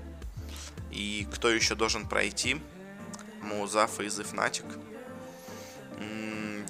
И 0.90 1.26
кто 1.35 1.48
еще 1.48 1.74
должен 1.74 2.08
пройти? 2.08 2.61
Mouz 3.40 3.87
а, 3.87 3.98
FaZe 3.98 4.20
и 4.20 4.22
Fnatic. 4.22 4.66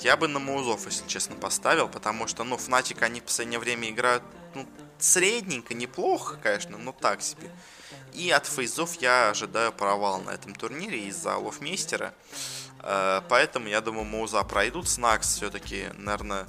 Я 0.00 0.16
бы 0.16 0.26
на 0.26 0.38
Mouz 0.38 0.66
ов, 0.66 0.86
если 0.86 1.06
честно, 1.06 1.36
поставил, 1.36 1.88
потому 1.88 2.26
что, 2.26 2.44
ну, 2.44 2.56
Fnatic, 2.56 3.02
они 3.02 3.20
в 3.20 3.24
последнее 3.24 3.60
время 3.60 3.88
играют, 3.88 4.22
ну, 4.54 4.66
средненько, 5.02 5.74
неплохо, 5.74 6.38
конечно, 6.42 6.78
но 6.78 6.92
так 6.92 7.22
себе. 7.22 7.50
И 8.12 8.30
от 8.30 8.46
Фейзов 8.46 8.94
я 9.00 9.30
ожидаю 9.30 9.72
провал 9.72 10.20
на 10.20 10.30
этом 10.30 10.54
турнире 10.54 11.06
из-за 11.08 11.36
лофмейстера. 11.36 12.14
Э, 12.80 13.22
поэтому, 13.28 13.68
я 13.68 13.80
думаю, 13.80 14.04
Мауза 14.04 14.42
пройдут. 14.44 14.88
Снакс 14.88 15.36
все-таки, 15.36 15.88
наверное, 15.94 16.46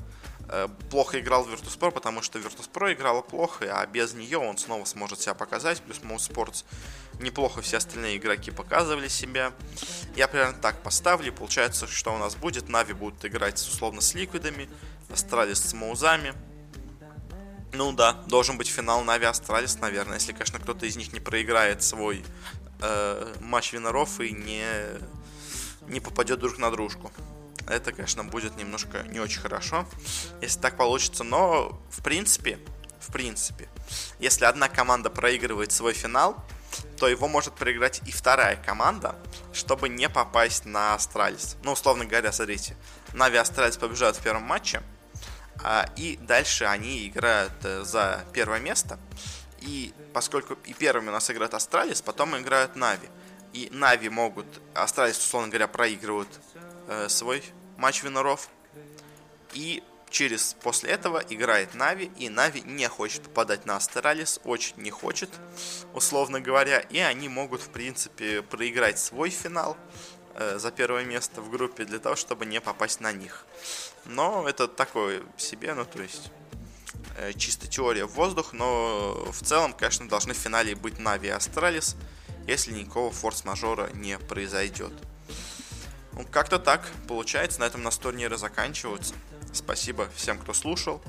Э, 0.49 0.67
плохо 0.89 1.19
играл 1.19 1.43
в 1.43 1.49
Virtus.pro, 1.51 1.91
потому 1.91 2.21
что 2.21 2.39
Virtus.pro 2.39 2.93
играла 2.93 3.21
плохо, 3.21 3.79
а 3.79 3.85
без 3.85 4.13
нее 4.13 4.37
он 4.37 4.57
снова 4.57 4.85
сможет 4.85 5.21
себя 5.21 5.33
показать. 5.33 5.81
Плюс 5.81 5.99
Mouse 5.99 6.65
неплохо 7.19 7.61
все 7.61 7.77
остальные 7.77 8.17
игроки 8.17 8.51
показывали 8.51 9.07
себя. 9.07 9.53
Я 10.15 10.27
примерно 10.27 10.59
так 10.59 10.81
поставлю. 10.83 11.33
Получается, 11.33 11.87
что 11.87 12.13
у 12.13 12.17
нас 12.17 12.35
будет. 12.35 12.69
Нави 12.69 12.93
будут 12.93 13.23
играть 13.25 13.55
условно 13.55 14.01
с 14.01 14.13
ликвидами, 14.13 14.69
Astralis 15.09 15.59
с 15.59 15.73
Mouz 15.73 16.03
ами. 16.03 16.33
Ну 17.73 17.91
да, 17.91 18.13
должен 18.27 18.57
быть 18.57 18.67
финал 18.67 19.03
Navi 19.03 19.25
Astralis, 19.25 19.79
наверное, 19.79 20.15
если, 20.15 20.31
конечно, 20.31 20.59
кто-то 20.59 20.85
из 20.85 20.95
них 20.95 21.11
не 21.11 21.19
проиграет 21.19 21.81
свой 21.83 22.23
э, 22.81 23.35
матч 23.39 23.73
winner 23.73 24.08
ов 24.08 24.19
и 24.19 24.31
не, 24.31 24.63
не 25.87 25.99
попадет 25.99 26.39
друг 26.39 26.57
на 26.59 26.69
дружку 26.71 27.11
это, 27.67 27.91
конечно, 27.91 28.23
будет 28.23 28.57
немножко 28.57 29.03
не 29.03 29.19
очень 29.19 29.41
хорошо, 29.41 29.85
если 30.41 30.59
так 30.59 30.77
получится. 30.77 31.23
Но, 31.23 31.79
в 31.89 32.01
принципе, 32.03 32.59
в 32.99 33.11
принципе, 33.11 33.69
если 34.19 34.45
одна 34.45 34.69
команда 34.69 35.09
проигрывает 35.09 35.71
свой 35.71 35.93
финал, 35.93 36.43
то 36.97 37.07
его 37.07 37.27
может 37.27 37.53
проиграть 37.53 38.01
и 38.07 38.11
вторая 38.11 38.55
команда, 38.55 39.15
чтобы 39.51 39.89
не 39.89 40.09
попасть 40.09 40.65
на 40.65 40.95
Astralis. 40.95 41.57
Ну, 41.63 41.73
условно 41.73 42.05
говоря, 42.05 42.31
смотрите, 42.31 42.75
Navi 43.13 43.37
Astralis 43.37 43.77
побеждают 43.77 44.17
в 44.17 44.21
первом 44.21 44.43
матче, 44.43 44.81
и 45.95 46.17
дальше 46.21 46.65
они 46.65 47.07
играют 47.07 47.53
э, 47.63 47.83
за 47.83 48.25
первое 48.33 48.59
место. 48.59 48.99
И 49.61 49.93
поскольку 50.13 50.57
и 50.65 50.73
первыми 50.73 51.09
у 51.09 51.11
нас 51.11 51.29
играют 51.31 51.53
Astralis, 51.53 52.01
потом 52.01 52.37
играют 52.37 52.75
Navi. 52.75 53.07
И 53.53 53.69
Navi 53.71 54.09
могут, 54.09 54.45
Astralis, 54.73 55.17
условно 55.17 55.49
говоря, 55.49 55.67
проигрывают 55.67 56.29
э, 56.87 57.07
свой 57.09 57.43
матч 57.77 58.03
winner 58.03 58.34
ов. 58.34 58.49
И 59.53 59.83
Через 60.13 60.55
после 60.61 60.91
этого 60.91 61.23
играет 61.27 61.73
Navi, 61.73 62.11
и 62.19 62.29
Navi 62.29 62.61
не 62.61 62.87
хочет 62.87 63.23
попадать 63.23 63.65
на 63.65 63.77
Astralis, 63.77 64.39
очень 64.43 64.75
не 64.77 64.91
хочет, 64.91 65.31
условно 65.95 66.39
говоря, 66.39 66.81
и 66.81 66.99
они 66.99 67.29
могут, 67.29 67.61
в 67.61 67.69
принципе, 67.69 68.43
проиграть 68.43 68.99
свой 68.99 69.31
финал 69.31 69.75
за 70.57 70.71
первое 70.71 71.05
место 71.05 71.41
в 71.41 71.49
группе 71.49 71.85
для 71.85 71.99
того, 71.99 72.15
чтобы 72.15 72.45
не 72.45 72.59
попасть 72.61 72.99
на 72.99 73.11
них. 73.11 73.45
Но 74.05 74.47
это 74.47 74.67
такое 74.67 75.23
себе, 75.37 75.73
ну 75.73 75.85
то 75.85 76.01
есть 76.01 76.31
э, 77.17 77.33
чисто 77.33 77.67
теория 77.67 78.05
в 78.05 78.13
воздух, 78.13 78.53
но 78.53 79.27
в 79.31 79.43
целом, 79.43 79.73
конечно, 79.73 80.07
должны 80.07 80.33
в 80.33 80.37
финале 80.37 80.75
быть 80.75 80.99
Navi 80.99 81.27
и 81.27 81.31
Astralis, 81.31 81.95
если 82.47 82.73
никакого 82.73 83.11
форс-мажора 83.11 83.89
не 83.93 84.17
произойдет. 84.17 84.93
Ну, 86.13 86.25
как-то 86.31 86.59
так 86.59 86.91
получается, 87.07 87.59
на 87.59 87.65
этом 87.65 87.81
нас 87.83 87.97
турниры 87.97 88.37
заканчиваются. 88.37 89.15
Спасибо 89.51 90.09
всем, 90.15 90.37
кто 90.37 90.53
слушал. 90.53 91.01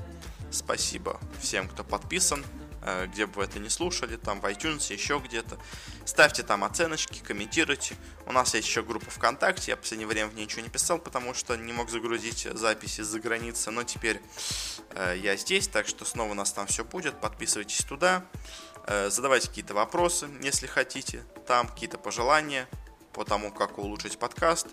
Спасибо 0.51 1.19
всем, 1.41 1.67
кто 1.67 1.83
подписан, 1.83 2.41
э, 2.43 2.64
где 3.07 3.25
бы 3.25 3.33
вы 3.33 3.43
это 3.43 3.59
не 3.59 3.69
слушали, 3.69 4.15
там 4.15 4.41
в 4.41 4.45
iTunes, 4.45 4.91
еще 4.91 5.21
где-то. 5.23 5.57
Ставьте 6.05 6.43
там 6.43 6.63
оценочки, 6.63 7.21
комментируйте. 7.23 7.95
У 8.25 8.31
нас 8.31 8.53
есть 8.53 8.67
еще 8.67 8.83
группа 8.83 9.09
ВКонтакте, 9.09 9.71
я 9.71 9.77
в 9.77 9.79
последнее 9.79 10.07
время 10.07 10.29
в 10.29 10.35
ней 10.35 10.43
ничего 10.43 10.61
не 10.61 10.69
писал, 10.69 10.99
потому 10.99 11.33
что 11.33 11.55
не 11.55 11.73
мог 11.73 11.89
загрузить 11.89 12.47
записи 12.53 13.01
из-за 13.01 13.19
границы, 13.19 13.71
но 13.71 13.83
теперь 13.83 14.21
э, 14.91 15.17
я 15.17 15.35
здесь, 15.35 15.67
так 15.67 15.87
что 15.87 16.05
снова 16.05 16.31
у 16.31 16.33
нас 16.33 16.53
там 16.53 16.67
все 16.67 16.83
будет. 16.83 17.19
Подписывайтесь 17.19 17.83
туда, 17.85 18.25
э, 18.87 19.09
задавайте 19.09 19.47
какие-то 19.47 19.73
вопросы, 19.73 20.27
если 20.41 20.67
хотите, 20.67 21.23
там 21.47 21.67
какие-то 21.67 21.97
пожелания 21.97 22.67
по 23.13 23.23
тому, 23.23 23.51
как 23.51 23.77
улучшить 23.77 24.19
подкаст. 24.19 24.67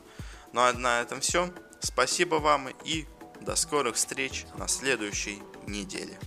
Ну 0.52 0.60
а 0.60 0.72
на 0.72 1.00
этом 1.00 1.20
все. 1.20 1.50
Спасибо 1.80 2.36
вам 2.36 2.68
и 2.84 3.06
до 3.40 3.56
скорых 3.56 3.96
встреч 3.96 4.46
на 4.56 4.68
следующей 4.68 5.42
неделе. 5.66 6.18